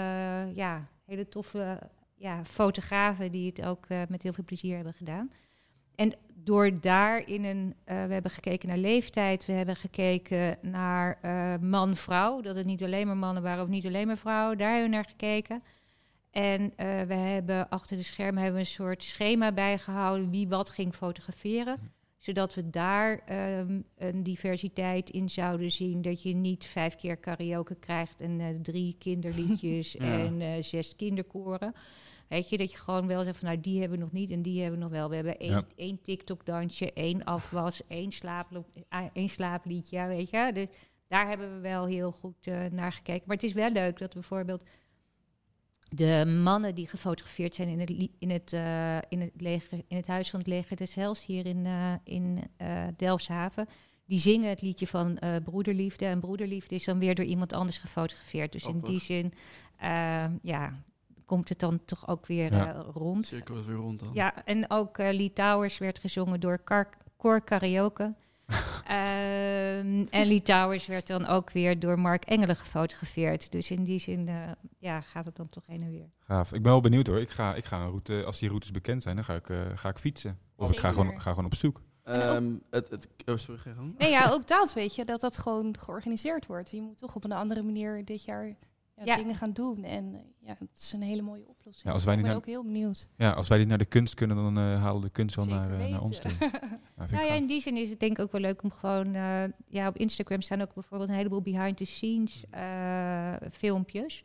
ja, 0.54 0.82
hele 1.06 1.28
toffe 1.28 1.78
ja, 2.14 2.44
fotografen... 2.44 3.32
die 3.32 3.46
het 3.46 3.62
ook 3.66 3.88
met 4.08 4.22
heel 4.22 4.32
veel 4.32 4.44
plezier 4.44 4.74
hebben 4.74 4.94
gedaan. 4.94 5.30
En 5.94 6.14
door 6.44 6.80
daar 6.80 7.28
in 7.28 7.44
een, 7.44 7.74
eh, 7.84 8.04
we 8.04 8.12
hebben 8.12 8.30
gekeken 8.30 8.68
naar 8.68 8.78
leeftijd, 8.78 9.46
we 9.46 9.52
hebben 9.52 9.76
gekeken 9.76 10.58
naar 10.62 11.18
eh, 11.20 11.54
man-vrouw, 11.60 12.40
dat 12.40 12.56
het 12.56 12.66
niet 12.66 12.84
alleen 12.84 13.06
maar 13.06 13.16
mannen 13.16 13.42
waren 13.42 13.62
of 13.62 13.68
niet 13.68 13.86
alleen 13.86 14.06
maar 14.06 14.18
vrouwen, 14.18 14.58
daar 14.58 14.70
hebben 14.70 14.90
we 14.90 14.94
naar 14.94 15.04
gekeken. 15.04 15.62
En 16.30 16.72
eh, 16.76 17.02
we 17.02 17.14
hebben 17.14 17.68
achter 17.68 17.96
de 17.96 18.02
schermen 18.02 18.42
hebben 18.42 18.60
we 18.60 18.66
een 18.66 18.74
soort 18.74 19.02
schema 19.02 19.52
bijgehouden 19.52 20.30
wie 20.30 20.48
wat 20.48 20.70
ging 20.70 20.94
fotograferen, 20.94 21.78
zodat 22.18 22.54
we 22.54 22.70
daar 22.70 23.18
ehm, 23.18 23.80
een 23.96 24.22
diversiteit 24.22 25.10
in 25.10 25.30
zouden 25.30 25.70
zien, 25.70 26.02
dat 26.02 26.22
je 26.22 26.34
niet 26.34 26.64
vijf 26.64 26.96
keer 26.96 27.16
karaoke 27.16 27.74
krijgt 27.74 28.20
en 28.20 28.58
drie 28.62 28.96
kinderliedjes 28.98 29.92
Ja. 29.98 30.18
en 30.18 30.64
zes 30.64 30.96
kinderkoren. 30.96 31.72
Weet 32.28 32.48
je, 32.48 32.56
dat 32.58 32.70
je 32.72 32.78
gewoon 32.78 33.06
wel 33.06 33.22
zegt 33.24 33.38
van 33.38 33.48
nou, 33.48 33.60
die 33.60 33.80
hebben 33.80 33.98
we 33.98 34.04
nog 34.04 34.12
niet 34.12 34.30
en 34.30 34.42
die 34.42 34.60
hebben 34.60 34.78
we 34.78 34.84
nog 34.84 34.92
wel. 34.94 35.08
We 35.08 35.14
hebben 35.14 35.38
één, 35.38 35.50
Ja. 35.50 35.64
één 35.76 36.00
TikTok-dansje, 36.00 36.92
één 36.92 37.24
afwas, 37.24 37.82
één, 37.88 38.12
slaaplo- 38.12 38.66
ah, 38.88 39.06
één 39.12 39.28
slaapliedje, 39.28 40.06
weet 40.06 40.30
je. 40.30 40.50
Dus 40.54 40.66
daar 41.08 41.28
hebben 41.28 41.54
we 41.54 41.60
wel 41.60 41.86
heel 41.86 42.12
goed 42.12 42.46
uh, 42.46 42.64
naar 42.70 42.92
gekeken. 42.92 43.22
Maar 43.26 43.36
het 43.36 43.44
is 43.44 43.52
wel 43.52 43.70
leuk 43.70 43.98
dat 43.98 44.12
bijvoorbeeld 44.12 44.62
de 45.88 46.40
mannen 46.42 46.74
die 46.74 46.88
gefotografeerd 46.88 47.54
zijn 47.54 47.68
in 47.68 47.80
het, 47.80 47.90
in 48.18 48.30
het, 48.30 48.52
uh, 48.52 48.96
in 49.08 49.20
het, 49.20 49.30
leger, 49.36 49.82
in 49.88 49.96
het 49.96 50.06
huis 50.06 50.30
van 50.30 50.38
het 50.38 50.48
leger 50.48 50.76
des 50.76 50.94
Hels 50.94 51.26
hier 51.26 51.46
in, 51.46 51.64
uh, 51.64 51.92
in 52.04 52.44
Delfshaven, 52.96 53.66
die 54.06 54.18
zingen 54.18 54.48
het 54.48 54.62
liedje 54.62 54.86
van 54.86 55.18
broederliefde. 55.44 56.04
En 56.04 56.20
broederliefde 56.20 56.74
is 56.74 56.84
dan 56.84 56.98
weer 56.98 57.14
door 57.14 57.24
iemand 57.24 57.52
anders 57.52 57.78
gefotografeerd. 57.78 58.52
Dus 58.52 58.64
in 58.66 58.80
die 58.80 59.00
zin, 59.00 59.32
ja, 60.42 60.82
komt 61.24 61.48
het 61.48 61.58
dan 61.58 61.80
toch 61.84 62.08
ook 62.08 62.26
weer 62.26 62.52
ja. 62.52 62.84
rond. 62.92 63.26
Cirkel 63.26 63.64
weer 63.64 63.76
rond 63.76 63.98
dan. 63.98 64.10
Ja, 64.12 64.44
en 64.44 64.70
ook 64.70 64.98
Lee 64.98 65.32
Towers 65.32 65.78
werd 65.78 65.98
gezongen 65.98 66.40
door 66.40 66.64
Car 66.64 66.88
Cor 67.16 67.40
Karaoke. 67.40 68.14
um, 68.48 70.06
en 70.08 70.26
Lee 70.26 70.42
Towers 70.42 70.86
werd 70.86 71.06
dan 71.06 71.26
ook 71.26 71.50
weer 71.50 71.78
door 71.78 71.98
Mark 71.98 72.24
Engelen 72.24 72.56
gefotografeerd. 72.56 73.52
Dus 73.52 73.70
in 73.70 73.84
die 73.84 73.98
zin 73.98 74.26
uh, 74.26 74.50
ja, 74.78 75.00
gaat 75.00 75.24
het 75.24 75.36
dan 75.36 75.48
toch 75.48 75.66
heen 75.66 75.82
en 75.82 75.90
weer. 75.90 76.10
Gaaf. 76.18 76.52
Ik 76.52 76.62
ben 76.62 76.72
wel 76.72 76.80
benieuwd 76.80 77.06
hoor. 77.06 77.20
Ik 77.20 77.30
ga, 77.30 77.54
ik 77.54 77.64
ga 77.64 77.80
een 77.80 77.88
route, 77.88 78.24
als 78.24 78.38
die 78.38 78.48
routes 78.48 78.70
bekend 78.70 79.02
zijn, 79.02 79.14
dan 79.14 79.24
ga 79.24 79.34
ik, 79.34 79.48
uh, 79.48 79.60
ga 79.74 79.88
ik 79.88 79.98
fietsen. 79.98 80.38
Of 80.56 80.70
ik 80.70 80.76
ga 80.76 80.90
gewoon, 80.90 81.20
ga 81.20 81.30
gewoon 81.30 81.44
op 81.44 81.54
zoek. 81.54 81.82
Um, 82.04 82.62
het, 82.70 82.90
het, 82.90 83.08
oh, 83.26 83.36
sorry, 83.36 83.60
Nee, 83.98 84.10
ja, 84.10 84.30
ook 84.30 84.48
dat 84.48 84.72
weet 84.72 84.94
je, 84.94 85.04
dat 85.04 85.20
dat 85.20 85.38
gewoon 85.38 85.78
georganiseerd 85.78 86.46
wordt. 86.46 86.70
Je 86.70 86.80
moet 86.80 86.98
toch 86.98 87.14
op 87.14 87.24
een 87.24 87.32
andere 87.32 87.62
manier 87.62 88.04
dit 88.04 88.24
jaar 88.24 88.56
ja, 88.96 89.04
ja. 89.04 89.16
dingen 89.16 89.34
gaan 89.34 89.52
doen. 89.52 89.84
En 89.84 90.34
ja, 90.40 90.56
het 90.58 90.78
is 90.78 90.92
een 90.92 91.02
hele 91.02 91.22
mooie 91.22 91.48
oplossing. 91.48 91.86
Ja, 91.86 91.92
als 91.92 92.04
wij 92.04 92.14
ik 92.14 92.20
ben 92.20 92.28
naar, 92.28 92.38
ook 92.38 92.46
heel 92.46 92.64
benieuwd. 92.64 93.08
Ja, 93.16 93.32
als 93.32 93.48
wij 93.48 93.58
niet 93.58 93.68
naar 93.68 93.78
de 93.78 93.84
kunst 93.84 94.14
kunnen, 94.14 94.36
dan 94.36 94.58
uh, 94.58 94.82
halen 94.82 95.02
de 95.02 95.10
kunst 95.10 95.36
wel 95.36 95.46
naar, 95.46 95.80
uh, 95.80 95.86
naar, 95.90 96.00
ons 96.00 96.18
toe. 96.18 96.30
ja, 96.40 97.06
nou 97.10 97.24
ja, 97.24 97.32
in 97.32 97.46
die 97.46 97.60
zin 97.60 97.76
is 97.76 97.90
het 97.90 98.00
denk 98.00 98.18
ik 98.18 98.24
ook 98.24 98.32
wel 98.32 98.40
leuk 98.40 98.62
om 98.62 98.70
gewoon... 98.70 99.14
Uh, 99.14 99.44
ja, 99.68 99.88
op 99.88 99.96
Instagram 99.96 100.40
staan 100.40 100.60
ook 100.60 100.74
bijvoorbeeld 100.74 101.10
een 101.10 101.16
heleboel 101.16 101.42
behind-the-scenes 101.42 102.44
filmpjes. 103.52 104.24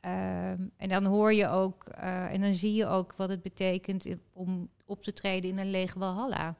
Um, 0.00 0.70
en 0.76 0.88
dan 0.88 1.04
hoor 1.04 1.32
je 1.32 1.48
ook, 1.48 1.84
en 2.28 2.40
dan 2.40 2.54
zie 2.54 2.74
je 2.74 2.86
ook 2.86 3.14
wat 3.16 3.28
het 3.28 3.42
betekent 3.42 4.06
om 4.32 4.68
op 4.84 5.02
te 5.02 5.12
treden 5.12 5.50
in 5.50 5.58
een 5.58 5.70
lege 5.70 5.98
Walhalla. 5.98 6.56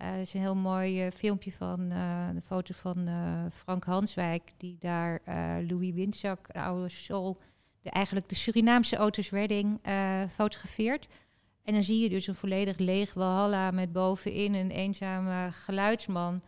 Uh, 0.00 0.06
er 0.06 0.20
is 0.20 0.34
een 0.34 0.40
heel 0.40 0.56
mooi 0.56 1.04
uh, 1.04 1.10
filmpje 1.14 1.52
van 1.52 1.80
uh, 1.80 2.28
een 2.34 2.42
foto 2.42 2.74
van 2.76 3.08
Frank 3.54 3.84
Hanswijk, 3.84 4.52
die 4.56 4.76
daar 4.80 5.20
Louis 5.68 5.94
Windzak, 5.94 6.52
de 6.52 6.60
oude 6.60 6.88
Sol, 6.88 7.38
de, 7.82 7.90
eigenlijk 7.90 8.28
de 8.28 8.34
Surinaamse 8.34 8.98
Otis 8.98 9.30
Redding 9.30 9.80
fotografeert. 10.34 11.06
En 11.64 11.74
dan 11.74 11.82
zie 11.82 12.02
je 12.02 12.08
dus 12.08 12.26
een 12.26 12.34
volledig 12.34 12.78
leeg 12.78 13.14
Walhalla 13.14 13.70
met 13.70 13.92
bovenin 13.92 14.54
een 14.54 14.70
eenzame 14.70 15.52
geluidsman. 15.52 16.42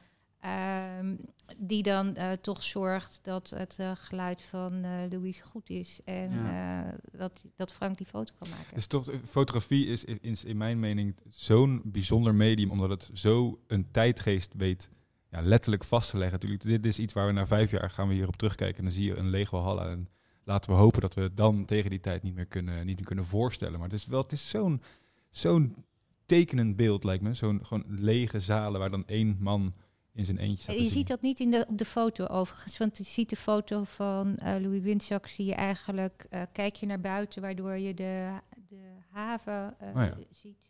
Um, 0.98 1.18
die 1.56 1.82
dan 1.82 2.14
uh, 2.16 2.32
toch 2.32 2.62
zorgt 2.62 3.18
dat 3.22 3.50
het 3.50 3.76
uh, 3.80 3.90
geluid 3.94 4.42
van 4.42 4.84
uh, 4.84 4.90
Louise 5.08 5.42
goed 5.42 5.70
is. 5.70 6.00
En 6.04 6.30
ja. 6.30 6.94
dat, 7.12 7.44
dat 7.56 7.72
Frank 7.72 7.96
die 7.96 8.06
foto 8.06 8.34
kan 8.38 8.48
maken. 8.48 8.74
Dus 8.74 8.86
toch, 8.86 9.10
fotografie 9.24 9.86
is 9.86 10.04
in, 10.04 10.36
in 10.44 10.56
mijn 10.56 10.78
mening 10.78 11.16
zo'n 11.28 11.80
bijzonder 11.84 12.34
medium, 12.34 12.70
omdat 12.70 12.90
het 12.90 13.10
zo 13.12 13.60
een 13.66 13.90
tijdgeest 13.90 14.54
weet 14.56 14.90
ja, 15.30 15.40
letterlijk 15.40 15.84
vast 15.84 16.10
te 16.10 16.16
leggen. 16.16 16.38
Natuurlijk, 16.40 16.62
dit 16.62 16.86
is 16.86 16.98
iets 16.98 17.12
waar 17.12 17.26
we 17.26 17.32
na 17.32 17.46
vijf 17.46 17.70
jaar 17.70 17.90
gaan 17.90 18.08
we 18.08 18.14
hierop 18.14 18.36
terugkijken. 18.36 18.78
En 18.78 18.84
dan 18.84 18.92
zie 18.92 19.04
je 19.04 19.16
een 19.16 19.30
leeg 19.30 19.50
Walhalla. 19.50 19.88
En 19.90 20.08
laten 20.44 20.70
we 20.70 20.76
hopen 20.76 21.00
dat 21.00 21.14
we 21.14 21.20
het 21.20 21.36
dan 21.36 21.64
tegen 21.64 21.90
die 21.90 22.00
tijd 22.00 22.22
niet 22.22 22.34
meer 22.34 22.46
kunnen, 22.46 22.86
niet 22.86 22.96
meer 22.96 23.06
kunnen 23.06 23.26
voorstellen. 23.26 23.78
Maar 23.78 23.88
het 23.88 23.98
is 23.98 24.06
wel, 24.06 24.22
het 24.22 24.32
is 24.32 24.48
zo'n 24.48 24.82
zo'n 25.30 25.84
tekenend 26.26 26.76
beeld, 26.76 27.04
lijkt 27.04 27.22
me. 27.22 27.34
Zo'n 27.34 27.66
gewoon 27.66 27.84
lege 27.88 28.40
zalen 28.40 28.80
waar 28.80 28.90
dan 28.90 29.06
één 29.06 29.36
man 29.40 29.74
in 30.14 30.24
zijn 30.24 30.38
eentje 30.38 30.82
Je 30.82 30.88
ziet 30.88 31.08
dat 31.08 31.22
niet 31.22 31.40
in 31.40 31.50
de, 31.50 31.66
op 31.68 31.78
de 31.78 31.84
foto 31.84 32.26
overigens, 32.26 32.78
want 32.78 32.96
je 32.96 33.04
ziet 33.04 33.28
de 33.28 33.36
foto 33.36 33.84
van 33.84 34.28
uh, 34.28 34.54
Louis 34.60 34.82
Windzak, 34.82 35.26
zie 35.26 35.44
je 35.44 35.54
eigenlijk, 35.54 36.26
uh, 36.30 36.42
kijk 36.52 36.76
je 36.76 36.86
naar 36.86 37.00
buiten, 37.00 37.42
waardoor 37.42 37.76
je 37.76 37.94
de, 37.94 38.38
de 38.68 38.96
haven 39.10 39.76
uh, 39.82 39.88
oh 39.88 39.94
ja. 39.94 40.16
ziet. 40.30 40.68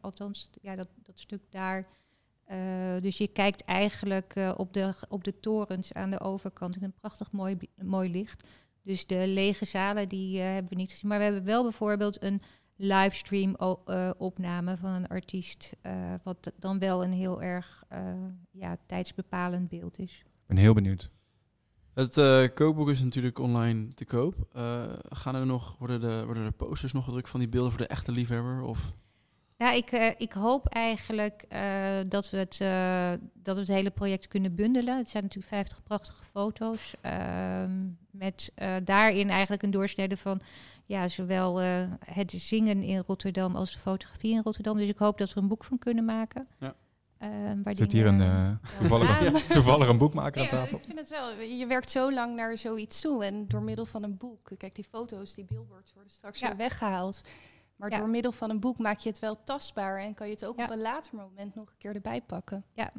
althans, 0.00 0.50
ja, 0.60 0.76
dat, 0.76 0.88
dat 1.02 1.18
stuk 1.18 1.42
daar. 1.50 1.86
dus 3.00 3.18
je 3.18 3.28
kijkt 3.28 3.64
eigenlijk 3.64 4.34
op, 4.56 4.72
de, 4.72 4.92
op 5.08 5.24
de 5.24 5.40
torens 5.40 5.92
aan 5.92 6.10
de 6.10 6.20
overkant 6.20 6.76
in 6.76 6.82
een 6.82 6.92
prachtig 7.00 7.32
mooi, 7.32 7.56
mooi 7.82 8.10
licht. 8.10 8.48
Dus 8.82 9.06
de 9.06 9.26
lege 9.26 9.64
zalen, 9.64 10.08
die 10.08 10.40
hebben 10.40 10.70
we 10.70 10.76
niet 10.76 10.90
gezien. 10.90 11.08
Maar 11.08 11.18
we 11.18 11.24
hebben 11.24 11.44
wel 11.44 11.62
bijvoorbeeld 11.62 12.22
een 12.22 12.40
livestream 12.78 13.56
uh, 13.86 14.10
opname 14.16 14.76
van 14.76 14.92
een 14.92 15.08
artiest. 15.08 15.76
Uh, 15.82 16.14
wat 16.22 16.52
dan 16.58 16.78
wel 16.78 17.04
een 17.04 17.12
heel 17.12 17.42
erg 17.42 17.84
uh, 17.92 17.98
ja, 18.50 18.76
tijdsbepalend 18.86 19.68
beeld 19.68 19.98
is. 19.98 20.22
Ik 20.24 20.46
ben 20.46 20.56
heel 20.56 20.74
benieuwd. 20.74 21.10
Het 21.94 22.14
kookboek 22.54 22.88
is 22.88 23.02
natuurlijk 23.02 23.38
online 23.38 23.88
te 23.88 24.04
koop. 24.04 24.34
gaan 25.08 25.34
er 25.34 25.46
nog, 25.46 25.76
worden, 25.78 26.00
de, 26.00 26.22
worden 26.24 26.44
er 26.44 26.52
posters 26.52 26.92
nog 26.92 27.04
gedrukt 27.04 27.28
van 27.28 27.40
die 27.40 27.48
beelden 27.48 27.70
voor 27.70 27.80
de 27.80 27.86
echte 27.86 28.12
liefhebber? 28.12 28.62
Of? 28.62 28.92
Ja, 29.56 29.72
ik, 29.72 29.90
ik 30.18 30.32
hoop 30.32 30.66
eigenlijk 30.66 31.46
dat, 32.08 32.30
we 32.30 32.36
het, 32.36 32.58
dat 33.42 33.54
we 33.54 33.60
het 33.60 33.68
hele 33.68 33.90
project 33.90 34.28
kunnen 34.28 34.54
bundelen. 34.54 34.96
Het 34.96 35.08
zijn 35.08 35.22
natuurlijk 35.22 35.52
50 35.52 35.82
prachtige 35.82 36.24
foto's. 36.24 36.94
Ehm, 37.00 37.86
met 38.10 38.52
daarin 38.84 39.30
eigenlijk 39.30 39.62
een 39.62 39.70
doorsnede 39.70 40.16
van 40.16 40.40
ja, 40.88 41.08
zowel 41.08 41.62
uh, 41.62 41.84
het 42.04 42.30
zingen 42.30 42.82
in 42.82 43.02
Rotterdam 43.06 43.56
als 43.56 43.72
de 43.72 43.78
fotografie 43.78 44.34
in 44.34 44.42
Rotterdam. 44.42 44.76
Dus 44.76 44.88
ik 44.88 44.98
hoop 44.98 45.18
dat 45.18 45.34
we 45.34 45.40
een 45.40 45.48
boek 45.48 45.64
van 45.64 45.78
kunnen 45.78 46.04
maken. 46.04 46.48
Ja. 46.58 46.74
Uh, 47.22 47.28
waar 47.62 47.74
Zit 47.74 47.92
hier 47.92 48.06
een, 48.06 48.20
uh, 48.20 48.50
toevallig, 48.78 49.20
een, 49.20 49.32
toevallig 49.48 49.88
een 49.88 49.98
boekmaker 49.98 50.42
aan 50.42 50.48
tafel? 50.48 50.78
ik 50.78 50.84
vind 50.84 50.98
het 50.98 51.08
wel. 51.08 51.40
Je 51.40 51.66
werkt 51.66 51.90
zo 51.90 52.12
lang 52.12 52.34
naar 52.34 52.58
zoiets 52.58 53.00
toe. 53.00 53.24
En 53.24 53.48
door 53.48 53.62
middel 53.62 53.86
van 53.86 54.02
een 54.02 54.16
boek... 54.16 54.50
Kijk, 54.56 54.74
die 54.74 54.84
foto's, 54.84 55.34
die 55.34 55.44
billboards 55.44 55.92
worden 55.94 56.12
straks 56.12 56.38
ja. 56.38 56.48
weer 56.48 56.56
weggehaald. 56.56 57.20
Maar 57.76 57.90
door 57.90 58.08
middel 58.08 58.32
van 58.32 58.50
een 58.50 58.60
boek 58.60 58.78
maak 58.78 58.98
je 58.98 59.08
het 59.08 59.18
wel 59.18 59.44
tastbaar. 59.44 60.00
En 60.00 60.14
kan 60.14 60.26
je 60.26 60.32
het 60.32 60.44
ook 60.44 60.58
op 60.58 60.70
een 60.70 60.80
later 60.80 61.14
moment 61.14 61.54
nog 61.54 61.68
een 61.68 61.78
keer 61.78 61.94
erbij 61.94 62.20
pakken. 62.20 62.64
Ja, 62.72 62.92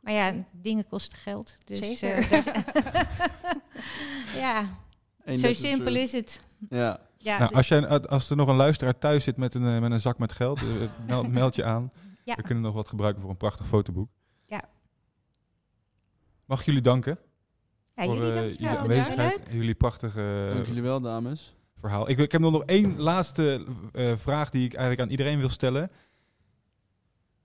maar 0.00 0.12
ja, 0.12 0.34
dingen 0.50 0.86
kosten 0.86 1.18
geld. 1.18 1.56
Dus, 1.64 1.78
Zeker. 1.78 2.28
ja, 4.44 4.68
zo 5.36 5.52
simpel 5.52 5.94
is 5.94 6.12
het. 6.12 6.40
Ja. 6.68 7.10
Ja, 7.22 7.38
nou, 7.38 7.54
als, 7.54 7.68
jij, 7.68 7.88
als 7.88 8.30
er 8.30 8.36
nog 8.36 8.48
een 8.48 8.56
luisteraar 8.56 8.98
thuis 8.98 9.24
zit 9.24 9.36
met 9.36 9.54
een, 9.54 9.74
eh, 9.74 9.80
met 9.80 9.90
een 9.90 10.00
zak 10.00 10.18
met 10.18 10.32
geld, 10.32 10.58
eh, 10.58 10.66
meld, 11.08 11.32
meld, 11.32 11.54
je 11.54 11.64
aan. 11.64 11.92
Ja. 12.24 12.34
We 12.34 12.42
kunnen 12.42 12.64
nog 12.64 12.74
wat 12.74 12.88
gebruiken 12.88 13.20
voor 13.20 13.30
een 13.30 13.36
prachtig 13.36 13.66
fotoboek. 13.66 14.08
Ja. 14.46 14.62
Mag 16.44 16.60
ik 16.60 16.66
jullie 16.66 16.80
danken? 16.80 17.18
Ja, 17.96 18.04
voor 18.04 18.16
jullie, 18.16 18.32
uh, 18.32 18.50
jullie 18.50 18.68
aanwezigheid. 18.68 19.40
Jullie 19.50 19.74
prachtige 19.74 20.48
Dank 20.52 20.66
jullie 20.66 20.82
wel, 20.82 21.00
dames. 21.00 21.54
Verhaal. 21.76 22.08
Ik, 22.08 22.18
ik 22.18 22.32
heb 22.32 22.40
nog 22.40 22.64
één 22.64 23.00
laatste 23.00 23.66
uh, 23.92 24.12
vraag 24.16 24.50
die 24.50 24.64
ik 24.64 24.74
eigenlijk 24.74 25.02
aan 25.02 25.10
iedereen 25.10 25.38
wil 25.38 25.48
stellen. 25.48 25.90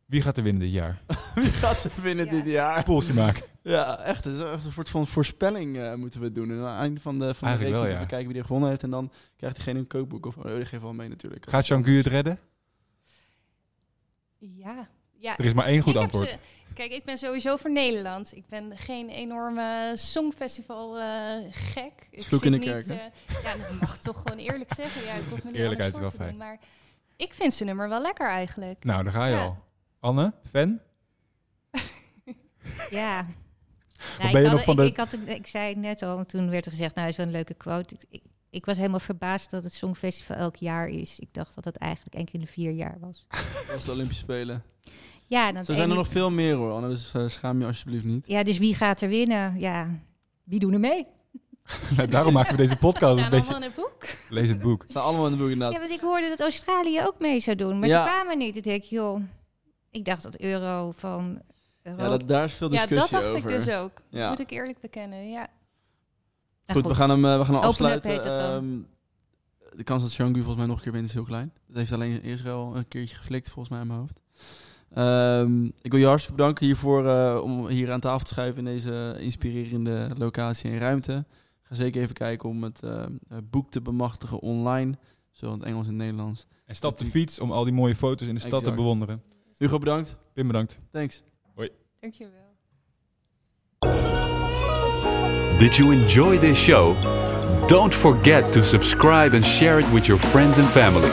Wie 0.05 0.21
gaat 0.21 0.37
er 0.37 0.43
winnen 0.43 0.61
dit 0.61 0.71
jaar? 0.71 1.01
Wie 1.35 1.51
gaat 1.51 1.83
er 1.83 1.91
winnen 2.01 2.25
ja. 2.25 2.31
dit 2.31 2.45
jaar? 2.45 2.77
Een 2.77 2.83
poeltje 2.83 3.13
maken. 3.13 3.43
Ja, 3.67 3.99
echt. 3.99 4.23
Het 4.23 4.33
is 4.33 4.41
echt 4.41 4.65
een 4.65 4.71
soort 4.71 4.89
van 4.89 5.07
voorspelling 5.07 5.77
uh, 5.77 5.93
moeten 5.93 6.21
we 6.21 6.31
doen. 6.31 6.51
En 6.51 6.57
aan 6.57 6.71
het 6.71 6.79
einde 6.79 7.01
van 7.01 7.19
de, 7.19 7.33
van 7.33 7.51
de 7.51 7.57
reeks 7.57 7.77
moeten 7.77 7.99
we 7.99 8.05
kijken 8.05 8.27
wie 8.27 8.37
er 8.37 8.45
gewonnen 8.45 8.69
heeft. 8.69 8.83
En 8.83 8.89
dan 8.89 9.11
krijgt 9.37 9.55
diegene 9.55 9.79
een 9.79 9.87
kookboek. 9.87 10.25
Of 10.25 10.37
oh, 10.37 10.43
die 10.43 10.65
geeft 10.65 10.81
wel 10.81 10.93
mee 10.93 11.09
natuurlijk. 11.09 11.49
Gaat 11.49 11.67
Jean 11.67 11.83
het 11.83 12.07
redden? 12.07 12.39
Ja. 14.37 14.87
ja. 15.13 15.37
Er 15.37 15.45
is 15.45 15.53
maar 15.53 15.65
één 15.65 15.81
goed 15.81 15.95
antwoord. 15.95 16.29
Ze, 16.29 16.37
kijk, 16.73 16.91
ik 16.91 17.03
ben 17.03 17.17
sowieso 17.17 17.55
voor 17.55 17.71
Nederland. 17.71 18.35
Ik 18.35 18.47
ben 18.49 18.77
geen 18.77 19.09
enorme 19.09 19.91
songfestival 19.95 20.99
uh, 20.99 21.05
gek. 21.51 22.07
Ik 22.11 22.23
Sloek 22.23 22.43
in 22.43 22.51
de 22.51 22.59
kerk, 22.59 22.87
uh, 22.87 22.97
Ja, 23.43 23.55
dat 23.57 23.79
mag 23.79 23.97
toch 23.97 24.21
gewoon 24.21 24.37
eerlijk 24.37 24.73
zeggen. 24.75 25.03
Ja, 25.03 25.13
ik 25.13 25.23
hoef 25.29 25.43
me 25.43 25.51
niet 25.51 25.59
Eerlijkheid 25.61 25.93
is 25.93 25.99
wel 25.99 26.09
fijn. 26.09 26.29
Doen, 26.29 26.37
maar 26.37 26.59
ik 27.15 27.33
vind 27.33 27.53
zijn 27.53 27.67
nummer 27.67 27.89
wel 27.89 28.01
lekker 28.01 28.29
eigenlijk. 28.29 28.83
Nou, 28.83 29.03
daar 29.03 29.13
ga 29.13 29.25
je 29.25 29.35
ja. 29.35 29.43
al. 29.43 29.57
Anne, 29.99 30.33
fan? 30.49 30.79
ja. 32.89 33.25
Ja, 34.19 34.31
ben 34.31 34.41
je 34.41 34.47
ik, 34.47 34.51
nog 34.51 34.63
van 34.63 34.73
ik, 34.73 34.79
de... 34.79 34.85
ik, 34.85 34.97
had, 34.97 35.17
ik 35.25 35.47
zei 35.47 35.75
net 35.75 36.01
al, 36.01 36.25
toen 36.25 36.49
werd 36.49 36.65
er 36.65 36.71
gezegd, 36.71 36.95
nou, 36.95 37.07
is 37.07 37.15
wel 37.15 37.25
een 37.25 37.31
leuke 37.31 37.53
quote. 37.53 37.95
Ik, 38.09 38.21
ik, 38.49 38.65
was 38.65 38.77
helemaal 38.77 38.99
verbaasd 38.99 39.51
dat 39.51 39.63
het 39.63 39.73
Songfestival 39.73 40.35
elk 40.35 40.55
jaar 40.55 40.87
is. 40.87 41.19
Ik 41.19 41.29
dacht 41.31 41.55
dat 41.55 41.65
het 41.65 41.77
eigenlijk 41.77 42.15
één 42.15 42.25
keer 42.25 42.33
in 42.33 42.39
de 42.45 42.51
vier 42.51 42.71
jaar 42.71 42.97
was. 42.99 43.25
Dat 43.29 43.73
was 43.73 43.85
de 43.85 43.91
Olympische 43.91 44.23
Spelen. 44.23 44.63
Ja, 45.25 45.51
dan 45.51 45.65
Zo 45.65 45.73
zijn 45.73 45.89
er 45.89 45.95
nog 45.95 46.07
veel 46.07 46.31
meer 46.31 46.55
hoor, 46.55 46.71
Anne, 46.71 46.87
dus 46.87 47.11
uh, 47.15 47.27
schaam 47.27 47.59
je 47.59 47.65
alsjeblieft 47.65 48.05
niet. 48.05 48.27
Ja, 48.27 48.43
dus 48.43 48.57
wie 48.57 48.75
gaat 48.75 49.01
er 49.01 49.09
winnen? 49.09 49.59
Ja, 49.59 49.99
wie 50.43 50.59
doen 50.59 50.73
er 50.73 50.79
mee? 50.79 51.05
nou, 51.97 52.09
daarom 52.09 52.33
maken 52.33 52.51
we 52.51 52.57
deze 52.57 52.77
podcast 52.87 53.21
een 53.21 53.29
beetje... 53.29 53.55
in 53.55 53.61
het 53.61 53.73
boek. 53.73 54.05
Lees 54.29 54.49
het 54.49 54.61
boek. 54.61 54.81
Ze 54.81 54.89
staan 54.89 55.03
allemaal 55.03 55.25
in 55.25 55.31
het 55.31 55.39
boek 55.39 55.49
inderdaad. 55.49 55.73
Ja, 55.73 55.87
want 55.87 55.91
ik 55.91 56.01
hoorde 56.01 56.29
dat 56.29 56.39
Australië 56.39 57.01
ook 57.01 57.19
mee 57.19 57.39
zou 57.39 57.55
doen, 57.55 57.79
maar 57.79 57.89
ja. 57.89 58.03
ze 58.03 58.09
kwamen 58.09 58.37
niet. 58.37 58.55
Ik 58.55 58.63
denk, 58.63 58.83
joh, 58.83 59.21
ik 59.91 60.05
dacht 60.05 60.23
dat 60.23 60.39
euro 60.39 60.91
van 60.95 61.41
ja, 61.97 62.09
dat, 62.09 62.27
daar 62.27 62.43
is 62.43 62.53
veel 62.53 62.69
discussie 62.69 62.97
over. 63.03 63.15
Ja, 63.15 63.21
dat 63.21 63.31
dacht 63.31 63.43
over. 63.43 63.51
ik 63.51 63.65
dus 63.65 63.75
ook. 63.75 63.91
Ja. 64.09 64.29
Moet 64.29 64.39
ik 64.39 64.49
eerlijk 64.49 64.79
bekennen, 64.79 65.29
ja. 65.29 65.47
Goed, 66.67 66.87
we 66.87 66.95
gaan 66.95 67.09
hem, 67.09 67.21
we 67.21 67.45
gaan 67.45 67.55
hem 67.55 67.63
afsluiten. 67.63 68.53
Um, 68.53 68.87
de 69.77 69.83
kans 69.83 70.01
dat 70.01 70.11
Shangu 70.11 70.33
volgens 70.33 70.57
mij 70.57 70.65
nog 70.65 70.77
een 70.77 70.83
keer 70.83 70.91
wint 70.91 71.05
is 71.05 71.13
heel 71.13 71.23
klein. 71.23 71.53
Dat 71.67 71.77
heeft 71.77 71.91
alleen 71.91 72.23
Israël 72.23 72.71
een 72.75 72.87
keertje 72.87 73.15
geflikt 73.15 73.49
volgens 73.49 73.69
mij 73.69 73.81
in 73.81 73.87
mijn 73.87 73.99
hoofd. 73.99 74.21
Ehm, 74.93 75.65
ik 75.65 75.91
wil 75.91 75.99
je 75.99 76.05
hartstikke 76.05 76.37
bedanken 76.37 76.65
hiervoor 76.65 77.07
eh, 77.07 77.39
om 77.43 77.67
hier 77.67 77.91
aan 77.91 77.99
tafel 77.99 78.25
te 78.25 78.33
schuiven 78.33 78.67
in 78.67 78.73
deze 78.73 79.15
inspirerende 79.19 80.09
locatie 80.17 80.71
en 80.71 80.77
ruimte. 80.77 81.25
Ga 81.61 81.75
zeker 81.75 82.01
even 82.01 82.15
kijken 82.15 82.49
om 82.49 82.63
het 82.63 82.83
eh, 82.83 83.05
boek 83.43 83.71
te 83.71 83.81
bemachtigen 83.81 84.39
online, 84.39 84.97
zowel 85.31 85.53
in 85.53 85.59
het 85.59 85.69
Engels 85.69 85.85
en 85.85 85.91
het 85.91 86.01
Nederlands. 86.01 86.45
En 86.65 86.75
stap 86.75 86.97
de 86.97 87.05
fiets 87.05 87.39
om 87.39 87.51
al 87.51 87.63
die 87.63 87.73
mooie 87.73 87.95
foto's 87.95 88.27
in 88.27 88.33
de 88.33 88.41
stad 88.41 88.63
te 88.63 88.73
bewonderen. 88.73 89.21
Hugo, 89.57 89.79
bedankt. 89.79 90.15
Pim, 90.33 90.47
bedankt. 90.47 90.77
Thanks. 90.91 91.23
Dankjewel. 92.03 92.29
Did 95.59 95.77
you 95.77 95.91
enjoy 95.91 96.37
this 96.37 96.57
show? 96.57 96.93
Don't 97.67 97.93
forget 97.93 98.53
to 98.53 98.63
subscribe 98.63 99.33
and 99.33 99.43
share 99.43 99.79
it 99.79 99.91
with 99.91 100.07
your 100.07 100.19
friends 100.19 100.59
and 100.59 100.69
family. 100.69 101.09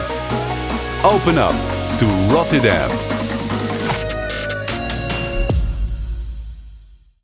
Open 1.02 1.38
up 1.38 1.54
to 1.98 2.06
Rotterdam. 2.34 2.90